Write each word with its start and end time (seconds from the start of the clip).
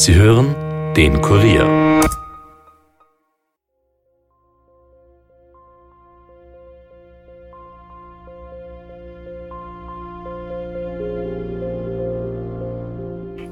Sie 0.00 0.14
hören 0.14 0.54
den 0.96 1.20
Kurier. 1.20 2.00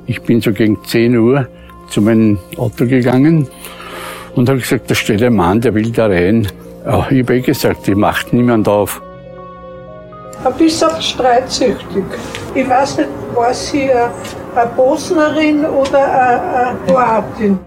Ich 0.07 0.23
bin 0.23 0.41
so 0.41 0.51
gegen 0.55 0.83
10 0.83 1.19
Uhr 1.19 1.47
zu 1.91 2.01
meinem 2.01 2.39
Auto 2.57 2.87
gegangen 2.87 3.46
und 4.35 4.49
habe 4.49 4.61
gesagt, 4.61 4.91
da 4.91 4.95
steht 4.95 5.23
ein 5.23 5.35
Mann, 5.35 5.61
der 5.61 5.75
will 5.75 5.93
da 5.93 6.07
rein. 6.07 6.49
Ja, 6.87 7.07
ich 7.11 7.25
habe 7.25 7.37
eh 7.37 7.41
gesagt, 7.43 7.87
die 7.87 7.95
macht 7.95 8.33
niemand 8.33 8.67
auf. 8.69 9.03
Ein 10.43 10.55
bisschen 10.55 10.89
streitsüchtig. 10.99 12.05
Ich 12.55 12.67
weiß 12.67 12.96
nicht, 12.96 13.09
war 13.35 13.53
sie 13.53 13.91
eine 14.59 14.71
Bosnerin 14.77 15.65
oder 15.65 15.98
eine 15.98 16.77
Kroatin? 16.87 17.59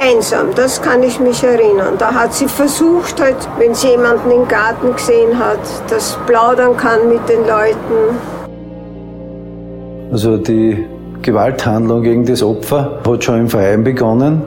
Einsam, 0.00 0.54
das 0.54 0.80
kann 0.80 1.02
ich 1.02 1.18
mich 1.18 1.42
erinnern. 1.42 1.94
Da 1.98 2.14
hat 2.14 2.32
sie 2.32 2.46
versucht, 2.46 3.20
halt, 3.20 3.36
wenn 3.58 3.74
sie 3.74 3.88
jemanden 3.88 4.30
im 4.30 4.46
Garten 4.46 4.94
gesehen 4.94 5.38
hat, 5.38 5.58
das 5.90 6.16
plaudern 6.26 6.76
kann 6.76 7.08
mit 7.08 7.28
den 7.28 7.40
Leuten. 7.40 8.16
Also 10.12 10.36
die 10.36 10.86
Gewalthandlung 11.22 12.02
gegen 12.02 12.24
das 12.24 12.42
Opfer 12.42 13.00
hat 13.04 13.24
schon 13.24 13.40
im 13.40 13.48
Verein 13.48 13.82
begonnen. 13.82 14.42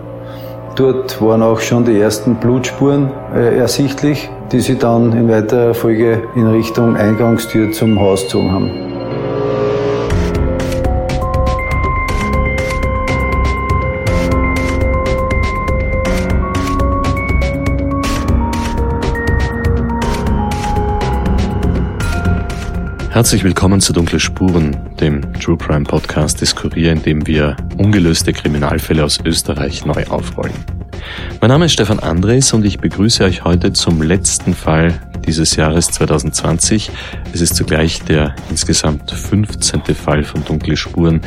Dort 0.75 1.21
waren 1.21 1.43
auch 1.43 1.59
schon 1.59 1.83
die 1.83 1.99
ersten 1.99 2.35
Blutspuren 2.35 3.11
äh, 3.35 3.57
ersichtlich, 3.57 4.29
die 4.53 4.61
sie 4.61 4.77
dann 4.77 5.11
in 5.11 5.29
weiterer 5.29 5.73
Folge 5.73 6.23
in 6.33 6.47
Richtung 6.47 6.95
Eingangstür 6.95 7.73
zum 7.73 7.99
Haus 7.99 8.23
gezogen 8.23 8.51
haben. 8.53 9.00
Herzlich 23.11 23.43
willkommen 23.43 23.81
zu 23.81 23.91
Dunkle 23.91 24.21
Spuren, 24.21 24.77
dem 25.01 25.33
True 25.33 25.57
Crime 25.57 25.83
Podcast 25.83 26.39
des 26.39 26.55
Kurier, 26.55 26.93
in 26.93 27.03
dem 27.03 27.27
wir 27.27 27.57
ungelöste 27.77 28.31
Kriminalfälle 28.31 29.03
aus 29.03 29.19
Österreich 29.25 29.85
neu 29.85 30.05
aufrollen. 30.05 30.55
Mein 31.41 31.49
Name 31.49 31.65
ist 31.65 31.73
Stefan 31.73 31.99
Andres 31.99 32.53
und 32.53 32.63
ich 32.63 32.79
begrüße 32.79 33.25
euch 33.25 33.43
heute 33.43 33.73
zum 33.73 34.01
letzten 34.01 34.55
Fall 34.55 34.97
dieses 35.27 35.57
Jahres 35.57 35.87
2020. 35.87 36.89
Es 37.33 37.41
ist 37.41 37.57
zugleich 37.57 38.01
der 38.03 38.33
insgesamt 38.49 39.11
15. 39.11 39.81
Fall 39.93 40.23
von 40.23 40.45
Dunkle 40.45 40.77
Spuren. 40.77 41.19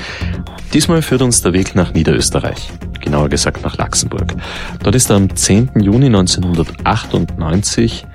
Diesmal 0.73 1.03
führt 1.03 1.21
uns 1.21 1.43
der 1.43 1.53
Weg 1.53 1.75
nach 1.75 1.93
Niederösterreich, 1.93 2.73
genauer 3.03 3.29
gesagt 3.29 3.63
nach 3.63 3.77
Laxenburg. 3.77 4.35
Dort 4.83 4.97
ist 4.97 5.11
am 5.11 5.37
10. 5.37 5.73
Juni 5.81 6.07
1998 6.07 8.07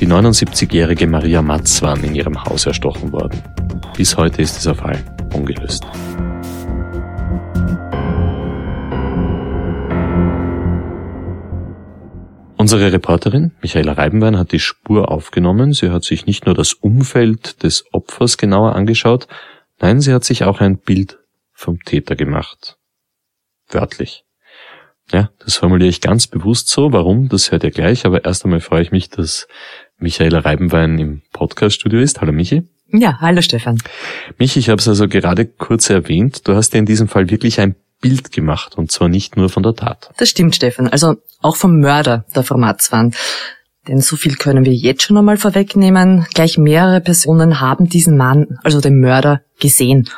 die 0.00 0.06
79-jährige 0.06 1.06
Maria 1.08 1.42
Matzwan 1.42 2.04
in 2.04 2.14
ihrem 2.14 2.44
Haus 2.44 2.66
erstochen 2.66 3.12
worden. 3.12 3.42
Bis 3.96 4.16
heute 4.16 4.42
ist 4.42 4.56
dieser 4.56 4.74
Fall 4.74 5.02
ungelöst. 5.34 5.84
Unsere 12.56 12.92
Reporterin 12.92 13.52
Michaela 13.60 13.92
Reibenwein 13.92 14.38
hat 14.38 14.52
die 14.52 14.60
Spur 14.60 15.10
aufgenommen. 15.10 15.72
Sie 15.72 15.90
hat 15.90 16.04
sich 16.04 16.26
nicht 16.26 16.46
nur 16.46 16.54
das 16.54 16.74
Umfeld 16.74 17.62
des 17.62 17.84
Opfers 17.92 18.36
genauer 18.36 18.76
angeschaut, 18.76 19.26
nein, 19.80 20.00
sie 20.00 20.12
hat 20.12 20.24
sich 20.24 20.44
auch 20.44 20.60
ein 20.60 20.78
Bild 20.78 21.18
vom 21.52 21.80
Täter 21.80 22.14
gemacht. 22.14 22.76
Wörtlich. 23.68 24.27
Ja, 25.12 25.30
das 25.44 25.56
formuliere 25.56 25.88
ich 25.88 26.00
ganz 26.00 26.26
bewusst 26.26 26.68
so. 26.68 26.92
Warum? 26.92 27.28
Das 27.28 27.50
hört 27.50 27.64
ihr 27.64 27.70
gleich. 27.70 28.04
Aber 28.04 28.24
erst 28.24 28.44
einmal 28.44 28.60
freue 28.60 28.82
ich 28.82 28.90
mich, 28.90 29.08
dass 29.08 29.48
Michaela 29.98 30.40
Reibenwein 30.40 30.98
im 30.98 31.22
Podcaststudio 31.32 32.00
ist. 32.00 32.20
Hallo 32.20 32.32
Michi. 32.32 32.64
Ja, 32.92 33.18
hallo 33.20 33.40
Stefan. 33.40 33.78
Michi, 34.38 34.58
ich 34.58 34.68
habe 34.68 34.80
es 34.80 34.88
also 34.88 35.08
gerade 35.08 35.46
kurz 35.46 35.90
erwähnt. 35.90 36.46
Du 36.46 36.54
hast 36.54 36.74
dir 36.74 36.78
in 36.78 36.86
diesem 36.86 37.08
Fall 37.08 37.30
wirklich 37.30 37.60
ein 37.60 37.74
Bild 38.00 38.32
gemacht 38.32 38.76
und 38.76 38.92
zwar 38.92 39.08
nicht 39.08 39.36
nur 39.36 39.48
von 39.48 39.62
der 39.62 39.74
Tat. 39.74 40.10
Das 40.18 40.28
stimmt, 40.28 40.54
Stefan. 40.54 40.88
Also 40.88 41.16
auch 41.40 41.56
vom 41.56 41.80
Mörder 41.80 42.24
der 42.34 42.44
Formatswand. 42.44 43.16
Denn 43.88 44.00
so 44.00 44.16
viel 44.16 44.36
können 44.36 44.64
wir 44.66 44.74
jetzt 44.74 45.02
schon 45.02 45.16
einmal 45.16 45.38
vorwegnehmen. 45.38 46.26
Gleich 46.34 46.58
mehrere 46.58 47.00
Personen 47.00 47.60
haben 47.60 47.88
diesen 47.88 48.16
Mann, 48.16 48.58
also 48.62 48.80
den 48.80 49.00
Mörder, 49.00 49.40
gesehen 49.58 50.08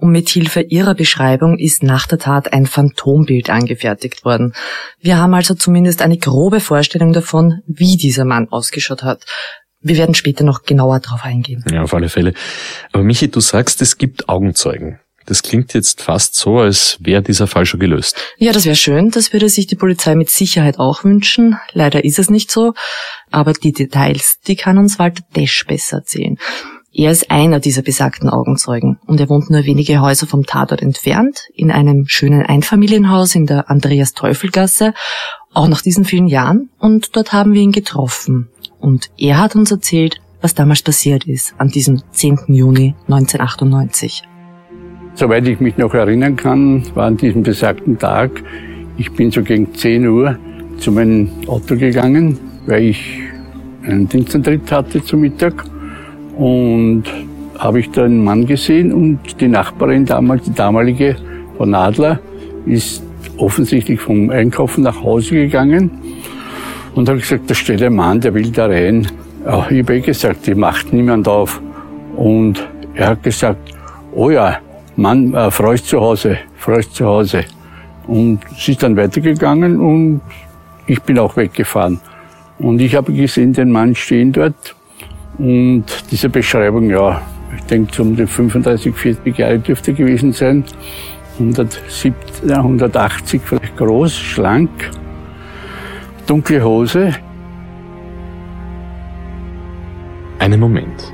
und 0.00 0.10
mit 0.10 0.28
Hilfe 0.28 0.62
ihrer 0.62 0.94
Beschreibung 0.94 1.58
ist 1.58 1.82
nach 1.82 2.06
der 2.06 2.18
Tat 2.18 2.52
ein 2.52 2.66
Phantombild 2.66 3.50
angefertigt 3.50 4.24
worden. 4.24 4.54
Wir 5.00 5.18
haben 5.18 5.34
also 5.34 5.54
zumindest 5.54 6.02
eine 6.02 6.18
grobe 6.18 6.60
Vorstellung 6.60 7.12
davon, 7.12 7.62
wie 7.66 7.96
dieser 7.96 8.24
Mann 8.24 8.48
ausgeschaut 8.50 9.02
hat. 9.02 9.24
Wir 9.80 9.96
werden 9.96 10.14
später 10.14 10.44
noch 10.44 10.62
genauer 10.62 11.00
darauf 11.00 11.24
eingehen. 11.24 11.64
Ja, 11.70 11.82
auf 11.82 11.94
alle 11.94 12.08
Fälle. 12.08 12.34
Aber 12.92 13.02
Michi, 13.02 13.30
du 13.30 13.40
sagst, 13.40 13.80
es 13.80 13.96
gibt 13.96 14.28
Augenzeugen. 14.28 14.98
Das 15.26 15.42
klingt 15.42 15.74
jetzt 15.74 16.02
fast 16.02 16.34
so, 16.34 16.58
als 16.58 16.96
wäre 17.00 17.22
dieser 17.22 17.46
Fall 17.46 17.64
schon 17.64 17.78
gelöst. 17.78 18.16
Ja, 18.38 18.52
das 18.52 18.64
wäre 18.64 18.74
schön. 18.74 19.10
Das 19.10 19.32
würde 19.32 19.48
sich 19.48 19.66
die 19.66 19.76
Polizei 19.76 20.14
mit 20.16 20.28
Sicherheit 20.28 20.78
auch 20.78 21.04
wünschen. 21.04 21.56
Leider 21.72 22.04
ist 22.04 22.18
es 22.18 22.30
nicht 22.30 22.50
so. 22.50 22.72
Aber 23.30 23.52
die 23.52 23.72
Details, 23.72 24.40
die 24.46 24.56
kann 24.56 24.76
uns 24.76 24.98
Walter 24.98 25.22
Desch 25.36 25.64
besser 25.66 25.98
erzählen. 25.98 26.36
Er 26.92 27.12
ist 27.12 27.30
einer 27.30 27.60
dieser 27.60 27.82
besagten 27.82 28.28
Augenzeugen 28.28 28.98
und 29.06 29.20
er 29.20 29.28
wohnt 29.28 29.48
nur 29.48 29.64
wenige 29.64 30.00
Häuser 30.00 30.26
vom 30.26 30.44
Tatort 30.44 30.82
entfernt, 30.82 31.48
in 31.54 31.70
einem 31.70 32.06
schönen 32.08 32.42
Einfamilienhaus 32.42 33.36
in 33.36 33.46
der 33.46 33.70
Andreas-Teufel-Gasse, 33.70 34.92
auch 35.54 35.68
nach 35.68 35.82
diesen 35.82 36.04
vielen 36.04 36.26
Jahren 36.26 36.68
und 36.80 37.14
dort 37.14 37.32
haben 37.32 37.52
wir 37.52 37.60
ihn 37.60 37.70
getroffen. 37.70 38.48
Und 38.80 39.10
er 39.16 39.38
hat 39.38 39.54
uns 39.54 39.70
erzählt, 39.70 40.20
was 40.40 40.56
damals 40.56 40.82
passiert 40.82 41.28
ist, 41.28 41.54
an 41.58 41.68
diesem 41.68 42.02
10. 42.10 42.40
Juni 42.48 42.96
1998. 43.06 44.24
Soweit 45.14 45.46
ich 45.46 45.60
mich 45.60 45.76
noch 45.76 45.94
erinnern 45.94 46.34
kann, 46.34 46.84
war 46.96 47.06
an 47.06 47.16
diesem 47.16 47.44
besagten 47.44 47.98
Tag, 47.98 48.42
ich 48.96 49.12
bin 49.12 49.30
so 49.30 49.42
gegen 49.44 49.72
10 49.72 50.08
Uhr 50.08 50.36
zu 50.78 50.90
meinem 50.90 51.30
Auto 51.46 51.76
gegangen, 51.76 52.36
weil 52.66 52.82
ich 52.82 53.20
einen 53.84 54.08
Dienstantritt 54.08 54.72
hatte 54.72 55.04
zum 55.04 55.20
Mittag 55.20 55.64
und 56.36 57.04
habe 57.58 57.80
ich 57.80 57.90
da 57.90 58.04
einen 58.04 58.24
Mann 58.24 58.46
gesehen 58.46 58.92
und 58.92 59.40
die 59.40 59.48
Nachbarin 59.48 60.06
damals, 60.06 60.44
die 60.44 60.54
damalige 60.54 61.16
Frau 61.56 61.66
Nadler, 61.66 62.18
ist 62.66 63.02
offensichtlich 63.36 64.00
vom 64.00 64.30
Einkaufen 64.30 64.82
nach 64.84 65.02
Hause 65.02 65.34
gegangen 65.34 65.90
und 66.94 67.08
habe 67.08 67.18
gesagt, 67.18 67.50
da 67.50 67.54
steht 67.54 67.82
ein 67.82 67.94
Mann, 67.94 68.20
der 68.20 68.34
will 68.34 68.50
da 68.50 68.66
rein. 68.66 69.06
Ich 69.42 69.46
habe 69.46 69.96
eh 69.96 70.00
gesagt, 70.00 70.46
die 70.46 70.54
macht 70.54 70.92
niemand 70.92 71.26
auf. 71.28 71.60
Und 72.16 72.66
er 72.94 73.08
hat 73.08 73.22
gesagt, 73.22 73.74
oh 74.12 74.30
ja, 74.30 74.58
Mann, 74.96 75.32
äh, 75.34 75.50
Frau 75.50 75.74
zu 75.74 76.00
Hause, 76.00 76.38
Frau 76.56 76.74
ist 76.74 76.94
zu 76.94 77.06
Hause. 77.06 77.44
Und 78.06 78.40
sie 78.56 78.72
ist 78.72 78.82
dann 78.82 78.96
weitergegangen 78.96 79.80
und 79.80 80.20
ich 80.86 81.00
bin 81.02 81.18
auch 81.18 81.36
weggefahren. 81.36 82.00
Und 82.58 82.80
ich 82.80 82.94
habe 82.94 83.12
gesehen, 83.12 83.52
den 83.52 83.70
Mann 83.70 83.94
stehen 83.94 84.32
dort 84.32 84.74
und 85.40 85.84
diese 86.10 86.28
Beschreibung, 86.28 86.90
ja, 86.90 87.22
ich 87.56 87.62
denke, 87.64 88.02
um 88.02 88.14
die 88.14 88.26
35, 88.26 88.94
40 88.94 89.38
Jahre 89.38 89.58
dürfte 89.58 89.94
gewesen 89.94 90.32
sein. 90.32 90.64
170, 91.38 92.12
180 92.44 93.40
vielleicht 93.42 93.76
groß, 93.78 94.14
schlank, 94.14 94.70
dunkle 96.26 96.62
Hose. 96.62 97.14
Einen 100.38 100.60
Moment. 100.60 101.12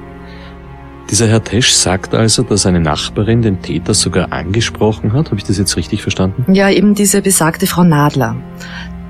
Dieser 1.11 1.29
Herr 1.29 1.45
Tesch 1.45 1.71
sagt 1.71 2.13
also, 2.15 2.43
dass 2.43 2.67
eine 2.67 2.81
Nachbarin 2.81 3.43
den 3.43 3.63
Täter 3.63 3.95
sogar 3.95 4.33
angesprochen 4.33 5.13
hat. 5.13 5.27
Habe 5.27 5.37
ich 5.37 5.45
das 5.45 5.57
jetzt 5.57 5.77
richtig 5.77 6.03
verstanden? 6.03 6.53
Ja, 6.53 6.69
eben 6.69 6.97
diese 6.97 7.23
besagte 7.23 7.69
Frau 7.69 7.85
Nadler 7.85 8.35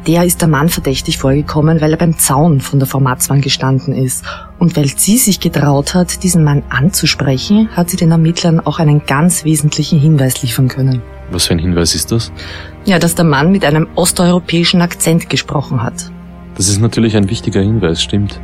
der 0.07 0.25
ist 0.25 0.41
der 0.41 0.49
Mann 0.49 0.69
verdächtig 0.69 1.19
vorgekommen, 1.19 1.81
weil 1.81 1.93
er 1.93 1.99
beim 1.99 2.19
Zaun 2.19 2.61
von 2.61 2.79
der 2.79 2.87
Formatswand 2.87 3.43
gestanden 3.43 3.95
ist. 3.95 4.25
Und 4.59 4.77
weil 4.77 4.87
sie 4.87 5.19
sich 5.19 5.41
getraut 5.41 5.95
hat, 5.95 6.23
diesen 6.23 6.45
Mann 6.45 6.63
anzusprechen, 6.69 7.69
hat 7.73 7.91
sie 7.91 7.97
den 7.97 8.13
Ermittlern 8.13 8.61
auch 8.61 8.79
einen 8.79 9.05
ganz 9.07 9.45
wesentlichen 9.45 9.99
Hinweis 9.99 10.43
liefern 10.43 10.69
können. 10.69 11.03
Was 11.31 11.47
für 11.47 11.55
ein 11.55 11.59
Hinweis 11.59 11.95
ist 11.95 12.13
das? 12.13 12.31
Ja, 12.85 12.99
dass 12.99 13.15
der 13.15 13.25
Mann 13.25 13.51
mit 13.51 13.65
einem 13.65 13.89
osteuropäischen 13.97 14.81
Akzent 14.81 15.29
gesprochen 15.29 15.83
hat. 15.83 16.11
Das 16.57 16.69
ist 16.69 16.81
natürlich 16.81 17.17
ein 17.17 17.29
wichtiger 17.29 17.61
Hinweis, 17.61 18.03
stimmt. 18.03 18.41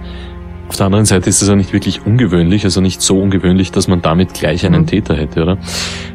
Auf 0.73 0.79
der 0.79 0.87
anderen 0.87 1.05
Seite 1.05 1.29
ist 1.29 1.43
es 1.43 1.49
ja 1.49 1.55
nicht 1.55 1.75
wirklich 1.75 2.07
ungewöhnlich, 2.07 2.65
also 2.65 2.81
nicht 2.81 3.03
so 3.03 3.21
ungewöhnlich, 3.21 3.73
dass 3.73 3.89
man 3.89 4.01
damit 4.01 4.33
gleich 4.33 4.65
einen 4.65 4.81
mhm. 4.81 4.87
Täter 4.87 5.15
hätte, 5.15 5.43
oder? 5.43 5.59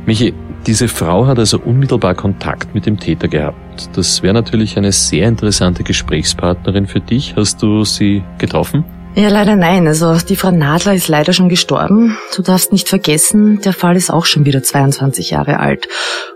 Michi, 0.08 0.34
diese 0.66 0.88
Frau 0.88 1.28
hat 1.28 1.38
also 1.38 1.60
unmittelbar 1.60 2.16
Kontakt 2.16 2.74
mit 2.74 2.88
dem 2.88 3.00
Täter 3.00 3.28
gehabt. 3.28 3.96
Das 3.96 4.24
wäre 4.24 4.34
natürlich 4.34 4.76
eine 4.76 4.92
sehr 4.92 5.28
interessante 5.28 5.84
Gesprächspartnerin 5.84 6.88
für 6.88 7.00
dich. 7.00 7.36
Hast 7.36 7.62
du 7.62 7.84
sie 7.84 8.24
getroffen? 8.40 8.84
Ja, 9.18 9.30
leider 9.30 9.56
nein. 9.56 9.88
Also 9.88 10.16
die 10.20 10.36
Frau 10.36 10.52
Nadler 10.52 10.94
ist 10.94 11.08
leider 11.08 11.34
schon 11.34 11.50
gestorben. 11.50 12.16
Du 12.36 12.44
darfst 12.44 12.72
nicht 12.72 12.88
vergessen, 12.88 13.60
der 13.66 13.74
Fall 13.74 13.96
ist 13.96 14.12
auch 14.12 14.26
schon 14.26 14.46
wieder 14.46 14.62
22 14.62 15.32
Jahre 15.32 15.60
alt. 15.60 15.88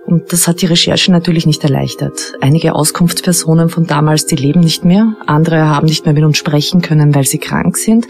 Und 0.08 0.34
das 0.34 0.48
hat 0.48 0.64
die 0.64 0.66
Recherche 0.66 1.12
natürlich 1.12 1.46
nicht 1.46 1.64
erleichtert. 1.64 2.34
Einige 2.42 2.74
Auskunftspersonen 2.74 3.70
von 3.70 3.86
damals, 3.86 4.26
die 4.26 4.36
leben 4.36 4.62
nicht 4.62 4.84
mehr. 4.84 5.16
Andere 5.28 5.68
haben 5.70 5.86
nicht 5.86 6.06
mehr 6.06 6.16
mit 6.16 6.24
uns 6.24 6.40
sprechen 6.40 6.82
können, 6.82 7.14
weil 7.14 7.26
sie 7.26 7.38
krank 7.38 7.78
sind. 7.78 8.08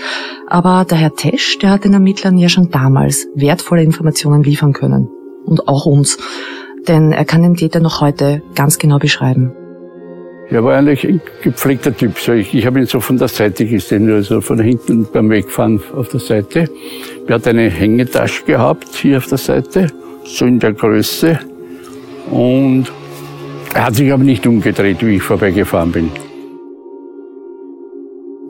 Aber 0.47 0.85
der 0.89 0.99
Herr 0.99 1.15
Tesch, 1.15 1.59
der 1.59 1.71
hat 1.71 1.83
den 1.83 1.93
Ermittlern 1.93 2.37
ja 2.37 2.47
schon 2.47 2.69
damals 2.69 3.27
wertvolle 3.35 3.83
Informationen 3.83 4.41
liefern 4.41 4.71
können. 4.71 5.09
Und 5.45 5.67
auch 5.67 5.85
uns. 5.85 6.17
Denn 6.87 7.11
er 7.11 7.25
kann 7.25 7.43
den 7.43 7.55
Täter 7.55 7.81
noch 7.81 7.99
heute 7.99 8.41
ganz 8.55 8.77
genau 8.77 8.99
beschreiben. 8.99 9.51
Er 10.51 10.65
war 10.65 10.77
eigentlich 10.77 11.07
ein 11.07 11.21
gepflegter 11.41 11.95
Typ. 11.95 12.19
So 12.19 12.33
ich, 12.33 12.53
ich 12.53 12.65
habe 12.65 12.79
ihn 12.79 12.85
so 12.85 12.99
von 12.99 13.17
der 13.17 13.29
Seite 13.29 13.65
gesehen, 13.65 14.11
also 14.11 14.41
von 14.41 14.59
hinten 14.59 15.07
beim 15.11 15.29
Wegfahren 15.29 15.81
auf 15.95 16.09
der 16.09 16.19
Seite. 16.19 16.69
Er 17.25 17.35
hat 17.35 17.47
eine 17.47 17.69
Hängetasche 17.69 18.43
gehabt, 18.43 18.93
hier 18.93 19.19
auf 19.19 19.27
der 19.27 19.37
Seite, 19.37 19.87
so 20.25 20.45
in 20.45 20.59
der 20.59 20.73
Größe. 20.73 21.39
Und 22.29 22.91
er 23.73 23.85
hat 23.85 23.95
sich 23.95 24.11
aber 24.11 24.23
nicht 24.25 24.45
umgedreht, 24.45 24.97
wie 25.05 25.15
ich 25.15 25.23
vorbeigefahren 25.23 25.93
bin. 25.93 26.11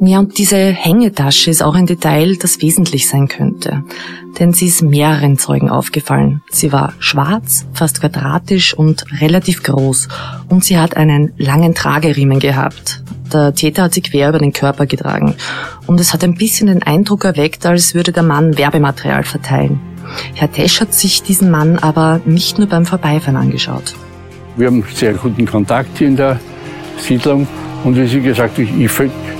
Ja, 0.04 0.18
und 0.18 0.40
diese 0.40 0.58
Hängetasche 0.58 1.52
ist 1.52 1.62
auch 1.62 1.76
ein 1.76 1.86
Detail, 1.86 2.36
das 2.36 2.60
wesentlich 2.60 3.08
sein 3.08 3.28
könnte. 3.28 3.84
Denn 4.40 4.52
sie 4.52 4.66
ist 4.66 4.82
mehreren 4.82 5.38
Zeugen 5.38 5.70
aufgefallen. 5.70 6.42
Sie 6.50 6.72
war 6.72 6.94
schwarz, 6.98 7.68
fast 7.74 8.02
quadratisch 8.02 8.74
und 8.74 9.06
relativ 9.22 9.62
groß. 9.62 10.08
Und 10.50 10.66
sie 10.66 10.80
hat 10.80 10.98
einen 10.98 11.34
langen 11.38 11.76
Trageriemen 11.76 12.40
gehabt. 12.40 13.04
Der 13.32 13.54
Täter 13.54 13.84
hat 13.84 13.94
sie 13.94 14.02
quer 14.02 14.30
über 14.30 14.40
den 14.40 14.54
Körper 14.54 14.88
getragen. 14.88 15.36
Und 15.86 16.00
es 16.00 16.14
hat 16.14 16.24
ein 16.24 16.34
bisschen 16.34 16.66
den 16.66 16.82
Eindruck 16.82 17.24
erweckt, 17.24 17.64
als 17.68 17.94
würde 17.94 18.12
der 18.12 18.24
Mann 18.24 18.58
Werbematerial 18.58 19.24
verteilen. 19.24 19.80
Herr 20.34 20.52
Tesch 20.52 20.82
hat 20.82 20.96
sich 20.96 21.22
diesen 21.22 21.52
Mann 21.52 21.78
aber 21.78 22.22
nicht 22.26 22.58
nur 22.58 22.68
beim 22.68 22.88
Vorbeifahren 22.88 23.38
angeschaut. 23.38 23.94
Wir 24.58 24.66
haben 24.66 24.84
sehr 24.96 25.14
guten 25.14 25.46
Kontakt 25.46 26.00
hier 26.00 26.08
in 26.08 26.16
der 26.16 26.40
Siedlung. 26.98 27.48
Und 27.84 27.98
wie 27.98 28.08
sie 28.08 28.22
gesagt, 28.22 28.60
ich, 28.60 28.70
ich 28.80 28.92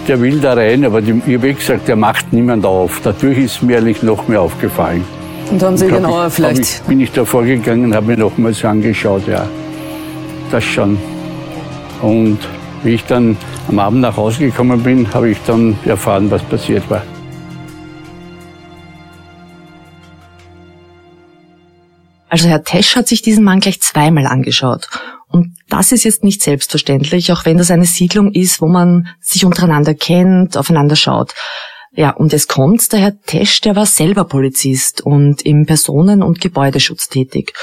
der 0.08 0.20
will 0.20 0.40
da 0.40 0.54
rein, 0.54 0.84
aber 0.84 1.02
die, 1.02 1.22
ich 1.28 1.36
habe 1.36 1.54
gesagt, 1.54 1.88
der 1.88 1.96
macht 1.96 2.34
niemand 2.34 2.66
auf. 2.66 3.00
Dadurch 3.04 3.38
ist 3.38 3.62
mir 3.62 3.78
eigentlich 3.78 4.02
noch 4.02 4.28
mehr 4.28 4.42
aufgefallen. 4.42 5.04
Und 5.52 5.62
haben 5.62 5.78
Sie 5.78 5.86
Und 5.86 5.92
hab 5.92 5.98
genauer 5.98 6.28
ich, 6.28 6.34
vielleicht... 6.34 6.60
Ich, 6.60 6.82
bin 6.82 7.00
ich 7.00 7.12
da 7.12 7.24
vorgegangen 7.24 7.86
und 7.86 7.96
habe 7.96 8.08
mir 8.08 8.18
nochmals 8.18 8.64
angeschaut, 8.66 9.28
ja. 9.28 9.46
Das 10.50 10.64
schon. 10.64 10.98
Und 12.02 12.40
wie 12.84 12.96
ich 12.96 13.06
dann 13.06 13.38
am 13.68 13.78
Abend 13.78 14.02
nach 14.02 14.18
Hause 14.18 14.40
gekommen 14.40 14.82
bin, 14.82 15.14
habe 15.14 15.30
ich 15.30 15.38
dann 15.46 15.78
erfahren, 15.86 16.32
was 16.32 16.42
passiert 16.44 16.90
war. 16.90 17.04
Also 22.28 22.48
Herr 22.48 22.64
Tesch 22.64 22.96
hat 22.96 23.08
sich 23.08 23.22
diesen 23.22 23.44
Mann 23.44 23.60
gleich 23.60 23.82
zweimal 23.82 24.26
angeschaut. 24.26 24.88
Und 25.32 25.56
das 25.70 25.92
ist 25.92 26.04
jetzt 26.04 26.24
nicht 26.24 26.42
selbstverständlich, 26.42 27.32
auch 27.32 27.46
wenn 27.46 27.58
das 27.58 27.72
eine 27.72 27.86
Siedlung 27.86 28.32
ist, 28.34 28.62
wo 28.62 28.68
man 28.68 29.08
sich 29.20 29.46
untereinander 29.46 29.94
kennt, 29.94 30.58
aufeinander 30.58 30.96
schaut. 30.96 31.34
Ja, 31.94 32.12
und 32.12 32.34
es 32.34 32.48
kommt, 32.48 32.92
der 32.94 33.00
Herr 33.00 33.22
Tesch, 33.22 33.62
der 33.62 33.76
war 33.76 33.86
selber 33.86 34.26
Polizist 34.26 35.02
und 35.02 35.42
im 35.42 35.66
Personen- 35.66 36.24
und 36.24 36.40
Gebäudeschutz 36.40 37.10
tätig. 37.10 37.54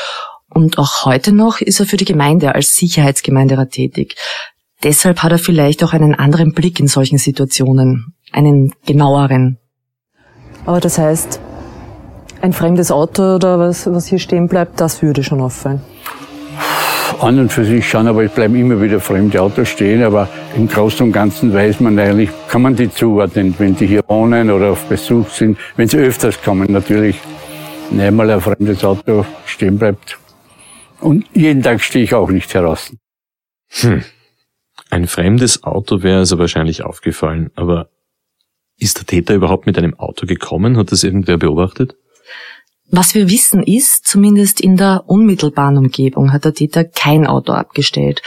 Und 0.52 0.78
auch 0.78 1.04
heute 1.04 1.32
noch 1.32 1.60
ist 1.60 1.80
er 1.80 1.86
für 1.86 1.96
die 1.96 2.04
Gemeinde 2.04 2.54
als 2.54 2.76
Sicherheitsgemeinderat 2.76 3.70
tätig. 3.70 4.16
Deshalb 4.82 5.22
hat 5.22 5.32
er 5.32 5.38
vielleicht 5.38 5.82
auch 5.82 5.92
einen 5.92 6.14
anderen 6.14 6.52
Blick 6.52 6.78
in 6.78 6.88
solchen 6.88 7.18
Situationen, 7.18 8.14
einen 8.32 8.72
genaueren. 8.86 9.58
Aber 10.66 10.80
das 10.80 10.98
heißt, 10.98 11.40
ein 12.40 12.52
fremdes 12.52 12.90
Auto 12.90 13.34
oder 13.34 13.58
was, 13.58 13.86
was 13.86 14.06
hier 14.06 14.18
stehen 14.18 14.46
bleibt, 14.48 14.80
das 14.80 15.02
würde 15.02 15.24
schon 15.24 15.40
auffallen. 15.40 15.80
An 17.20 17.38
und 17.40 17.52
für 17.52 17.64
sich 17.64 17.88
schon, 17.88 18.06
aber 18.06 18.22
es 18.24 18.32
bleiben 18.32 18.54
immer 18.54 18.80
wieder 18.80 19.00
fremde 19.00 19.42
Autos 19.42 19.68
stehen. 19.68 20.04
Aber 20.04 20.28
im 20.56 20.68
Großen 20.68 21.04
und 21.06 21.12
Ganzen 21.12 21.52
weiß 21.52 21.80
man 21.80 21.98
eigentlich, 21.98 22.30
kann 22.48 22.62
man 22.62 22.76
die 22.76 22.90
zuordnen, 22.90 23.54
wenn 23.58 23.74
die 23.74 23.86
hier 23.86 24.02
wohnen 24.06 24.50
oder 24.50 24.70
auf 24.70 24.84
Besuch 24.84 25.28
sind. 25.30 25.58
Wenn 25.76 25.88
sie 25.88 25.98
öfters 25.98 26.40
kommen, 26.40 26.70
natürlich. 26.70 27.18
Wenn 27.90 28.00
einmal 28.00 28.30
ein 28.30 28.40
fremdes 28.40 28.84
Auto 28.84 29.26
stehen 29.46 29.78
bleibt. 29.78 30.18
Und 31.00 31.26
jeden 31.34 31.62
Tag 31.62 31.80
stehe 31.80 32.04
ich 32.04 32.14
auch 32.14 32.30
nicht 32.30 32.54
heraus. 32.54 32.92
Hm. 33.80 34.04
Ein 34.90 35.06
fremdes 35.06 35.64
Auto 35.64 36.02
wäre 36.02 36.18
also 36.18 36.38
wahrscheinlich 36.38 36.82
aufgefallen, 36.82 37.50
aber 37.56 37.88
ist 38.78 38.98
der 38.98 39.06
Täter 39.06 39.34
überhaupt 39.34 39.66
mit 39.66 39.76
einem 39.76 39.98
Auto 39.98 40.26
gekommen? 40.26 40.76
Hat 40.76 40.92
das 40.92 41.02
irgendwer 41.02 41.36
beobachtet? 41.36 41.96
Was 42.90 43.14
wir 43.14 43.28
wissen 43.28 43.62
ist, 43.62 44.06
zumindest 44.06 44.60
in 44.60 44.76
der 44.76 45.04
unmittelbaren 45.06 45.76
Umgebung 45.76 46.32
hat 46.32 46.44
der 46.44 46.54
Täter 46.54 46.84
kein 46.84 47.26
Auto 47.26 47.52
abgestellt. 47.52 48.22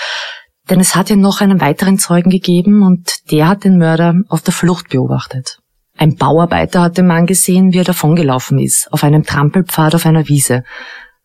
Denn 0.70 0.80
es 0.80 0.96
hat 0.96 1.10
ja 1.10 1.16
noch 1.16 1.42
einen 1.42 1.60
weiteren 1.60 1.98
Zeugen 1.98 2.30
gegeben 2.30 2.84
und 2.84 3.32
der 3.32 3.48
hat 3.48 3.64
den 3.64 3.78
Mörder 3.78 4.14
auf 4.30 4.42
der 4.42 4.54
Flucht 4.54 4.90
beobachtet. 4.90 5.60
Ein 5.98 6.16
Bauarbeiter 6.16 6.82
hat 6.82 6.98
den 6.98 7.08
Mann 7.08 7.26
gesehen, 7.26 7.74
wie 7.74 7.80
er 7.80 7.84
davongelaufen 7.84 8.60
ist, 8.60 8.92
auf 8.94 9.04
einem 9.04 9.24
Trampelpfad 9.24 9.96
auf 9.96 10.06
einer 10.06 10.28
Wiese. 10.28 10.64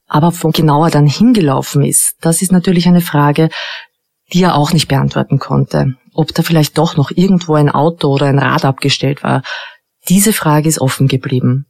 Aber 0.07 0.33
wo 0.43 0.51
genau 0.51 0.85
er 0.85 0.91
dann 0.91 1.07
hingelaufen 1.07 1.85
ist, 1.85 2.17
das 2.21 2.43
ist 2.43 2.53
natürlich 2.53 2.89
eine 2.89 3.01
Frage, 3.01 3.51
die 4.33 4.43
er 4.43 4.55
auch 4.55 4.73
nicht 4.73 4.89
beantworten 4.89 5.39
konnte. 5.39 5.95
Ob 6.15 6.35
da 6.35 6.43
vielleicht 6.43 6.79
doch 6.79 6.97
noch 6.97 7.11
irgendwo 7.11 7.55
ein 7.55 7.71
Auto 7.71 8.09
oder 8.09 8.27
ein 8.27 8.39
Rad 8.39 8.65
abgestellt 8.65 9.23
war, 9.23 9.43
diese 10.09 10.33
Frage 10.33 10.69
ist 10.69 10.81
offen 10.81 11.09
geblieben. 11.09 11.67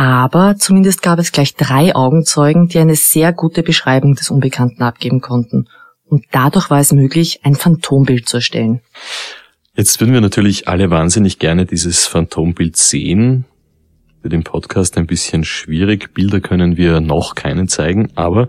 Aber 0.00 0.56
zumindest 0.56 1.02
gab 1.02 1.18
es 1.18 1.30
gleich 1.30 1.56
drei 1.56 1.94
Augenzeugen, 1.94 2.68
die 2.68 2.78
eine 2.78 2.96
sehr 2.96 3.34
gute 3.34 3.62
Beschreibung 3.62 4.14
des 4.14 4.30
Unbekannten 4.30 4.82
abgeben 4.82 5.20
konnten. 5.20 5.66
Und 6.06 6.24
dadurch 6.30 6.70
war 6.70 6.80
es 6.80 6.90
möglich, 6.90 7.40
ein 7.42 7.54
Phantombild 7.54 8.26
zu 8.26 8.38
erstellen. 8.38 8.80
Jetzt 9.76 10.00
würden 10.00 10.14
wir 10.14 10.22
natürlich 10.22 10.68
alle 10.68 10.88
wahnsinnig 10.88 11.38
gerne 11.38 11.66
dieses 11.66 12.06
Phantombild 12.06 12.78
sehen. 12.78 13.44
Für 14.22 14.30
den 14.30 14.42
Podcast 14.42 14.96
ein 14.96 15.06
bisschen 15.06 15.44
schwierig. 15.44 16.14
Bilder 16.14 16.40
können 16.40 16.78
wir 16.78 17.02
noch 17.02 17.34
keinen 17.34 17.68
zeigen, 17.68 18.08
aber 18.14 18.48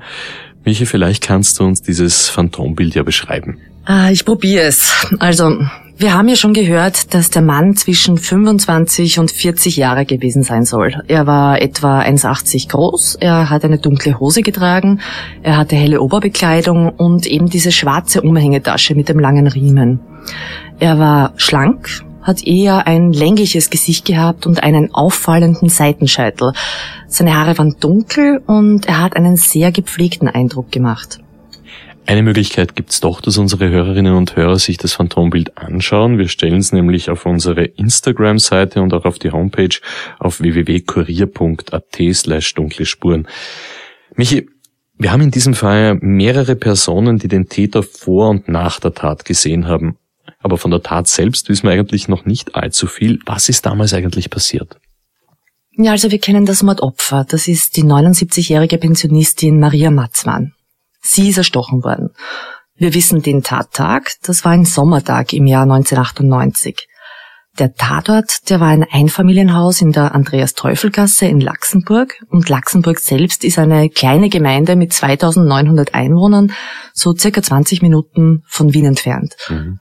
Michi, 0.63 0.86
vielleicht 0.86 1.21
kannst 1.21 1.59
du 1.59 1.65
uns 1.65 1.81
dieses 1.81 2.30
Phantombild 2.30 2.95
ja 2.95 3.04
beschreiben. 3.04 3.57
Ah, 3.83 4.09
ich 4.09 4.24
probiere 4.24 4.63
es. 4.63 4.94
Also, 5.19 5.59
wir 5.97 6.13
haben 6.13 6.27
ja 6.27 6.35
schon 6.35 6.53
gehört, 6.53 7.13
dass 7.13 7.29
der 7.29 7.41
Mann 7.41 7.75
zwischen 7.75 8.17
25 8.17 9.19
und 9.19 9.31
40 9.31 9.77
Jahre 9.77 10.05
gewesen 10.05 10.43
sein 10.43 10.65
soll. 10.65 11.03
Er 11.07 11.27
war 11.27 11.61
etwa 11.61 12.01
1,80 12.01 12.69
groß, 12.69 13.15
er 13.19 13.49
hat 13.49 13.63
eine 13.63 13.77
dunkle 13.77 14.19
Hose 14.19 14.41
getragen, 14.41 14.99
er 15.43 15.57
hatte 15.57 15.75
helle 15.75 16.01
Oberbekleidung 16.01 16.89
und 16.89 17.25
eben 17.27 17.49
diese 17.49 17.71
schwarze 17.71 18.21
Umhängetasche 18.21 18.95
mit 18.95 19.09
dem 19.09 19.19
langen 19.19 19.47
Riemen. 19.47 19.99
Er 20.80 20.97
war 20.97 21.33
schlank, 21.37 22.04
hat 22.21 22.45
eher 22.45 22.87
ein 22.87 23.13
längliches 23.13 23.69
Gesicht 23.69 24.06
gehabt 24.06 24.45
und 24.45 24.63
einen 24.63 24.94
auffallenden 24.94 25.69
Seitenscheitel. 25.69 26.54
Seine 27.07 27.35
Haare 27.35 27.57
waren 27.57 27.75
dunkel 27.80 28.42
und 28.45 28.87
er 28.87 29.01
hat 29.01 29.16
einen 29.16 29.35
sehr 29.35 29.71
gepflegten 29.71 30.27
Eindruck 30.27 30.71
gemacht. 30.71 31.19
Eine 32.05 32.23
Möglichkeit 32.23 32.75
gibt's 32.75 32.99
doch, 32.99 33.21
dass 33.21 33.37
unsere 33.37 33.69
Hörerinnen 33.69 34.15
und 34.15 34.35
Hörer 34.35 34.59
sich 34.59 34.77
das 34.77 34.93
Phantombild 34.93 35.57
anschauen. 35.57 36.17
Wir 36.17 36.27
stellen 36.27 36.59
es 36.59 36.73
nämlich 36.73 37.09
auf 37.09 37.25
unsere 37.25 37.63
Instagram-Seite 37.63 38.81
und 38.81 38.93
auch 38.93 39.05
auf 39.05 39.19
die 39.19 39.31
Homepage 39.31 39.79
auf 40.19 40.41
www.kurier.at 40.41 41.97
slash 42.13 42.53
dunkle 42.53 42.85
Spuren. 42.85 43.27
Michi, 44.15 44.49
wir 44.97 45.11
haben 45.11 45.21
in 45.21 45.31
diesem 45.31 45.53
Fall 45.53 45.95
mehrere 46.01 46.55
Personen, 46.55 47.17
die 47.17 47.27
den 47.27 47.49
Täter 47.49 47.81
vor 47.81 48.29
und 48.29 48.47
nach 48.47 48.79
der 48.79 48.93
Tat 48.93 49.25
gesehen 49.25 49.67
haben. 49.67 49.97
Aber 50.39 50.57
von 50.57 50.71
der 50.71 50.83
Tat 50.83 51.07
selbst 51.07 51.49
wissen 51.49 51.63
wir 51.63 51.71
eigentlich 51.71 52.07
noch 52.07 52.25
nicht 52.25 52.55
allzu 52.55 52.87
viel. 52.87 53.19
Was 53.25 53.47
ist 53.47 53.65
damals 53.65 53.93
eigentlich 53.93 54.29
passiert? 54.29 54.79
Ja, 55.77 55.91
also 55.91 56.11
wir 56.11 56.19
kennen 56.19 56.45
das 56.45 56.63
Mordopfer. 56.63 57.25
Das 57.27 57.47
ist 57.47 57.77
die 57.77 57.83
79-jährige 57.83 58.77
Pensionistin 58.77 59.59
Maria 59.59 59.89
Matzmann. 59.89 60.53
Sie 61.01 61.29
ist 61.29 61.37
erstochen 61.37 61.83
worden. 61.83 62.09
Wir 62.75 62.93
wissen 62.93 63.21
den 63.21 63.43
Tattag, 63.43 64.13
das 64.23 64.43
war 64.45 64.53
ein 64.53 64.65
Sommertag 64.65 65.33
im 65.33 65.45
Jahr 65.45 65.63
1998. 65.63 66.87
Der 67.59 67.73
Tatort, 67.75 68.49
der 68.49 68.61
war 68.61 68.69
ein 68.69 68.85
Einfamilienhaus 68.89 69.81
in 69.81 69.91
der 69.91 70.15
Andreas-Teufel-Gasse 70.15 71.25
in 71.25 71.41
Laxenburg 71.41 72.15
und 72.29 72.47
Laxenburg 72.47 72.99
selbst 72.99 73.43
ist 73.43 73.59
eine 73.59 73.89
kleine 73.89 74.29
Gemeinde 74.29 74.77
mit 74.77 74.93
2900 74.93 75.93
Einwohnern, 75.93 76.53
so 76.93 77.13
circa 77.13 77.41
20 77.41 77.81
Minuten 77.81 78.43
von 78.47 78.73
Wien 78.73 78.85
entfernt. 78.85 79.35
Mhm. 79.49 79.79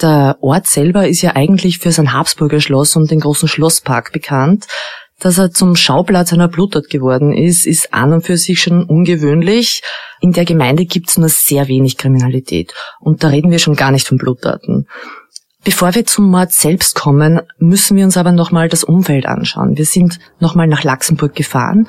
Der 0.00 0.38
Ort 0.40 0.66
selber 0.66 1.06
ist 1.08 1.20
ja 1.20 1.36
eigentlich 1.36 1.78
für 1.78 1.92
sein 1.92 2.14
Habsburger 2.14 2.60
Schloss 2.60 2.96
und 2.96 3.10
den 3.10 3.20
großen 3.20 3.48
Schlosspark 3.48 4.12
bekannt. 4.12 4.66
Dass 5.20 5.36
er 5.36 5.50
zum 5.50 5.76
Schauplatz 5.76 6.32
einer 6.32 6.48
Bluttat 6.48 6.88
geworden 6.88 7.32
ist, 7.32 7.66
ist 7.66 7.92
an 7.92 8.12
und 8.14 8.26
für 8.26 8.38
sich 8.38 8.60
schon 8.60 8.84
ungewöhnlich. 8.84 9.82
In 10.20 10.32
der 10.32 10.46
Gemeinde 10.46 10.86
gibt's 10.86 11.18
nur 11.18 11.28
sehr 11.28 11.68
wenig 11.68 11.98
Kriminalität. 11.98 12.72
Und 13.00 13.22
da 13.22 13.28
reden 13.28 13.50
wir 13.50 13.58
schon 13.58 13.76
gar 13.76 13.90
nicht 13.90 14.08
von 14.08 14.16
Bluttaten. 14.16 14.86
Bevor 15.62 15.94
wir 15.94 16.06
zum 16.06 16.30
Mord 16.30 16.52
selbst 16.52 16.94
kommen, 16.94 17.42
müssen 17.58 17.98
wir 17.98 18.04
uns 18.06 18.16
aber 18.16 18.32
nochmal 18.32 18.70
das 18.70 18.82
Umfeld 18.82 19.26
anschauen. 19.26 19.76
Wir 19.76 19.84
sind 19.84 20.18
nochmal 20.38 20.66
nach 20.66 20.84
Laxenburg 20.84 21.34
gefahren, 21.34 21.86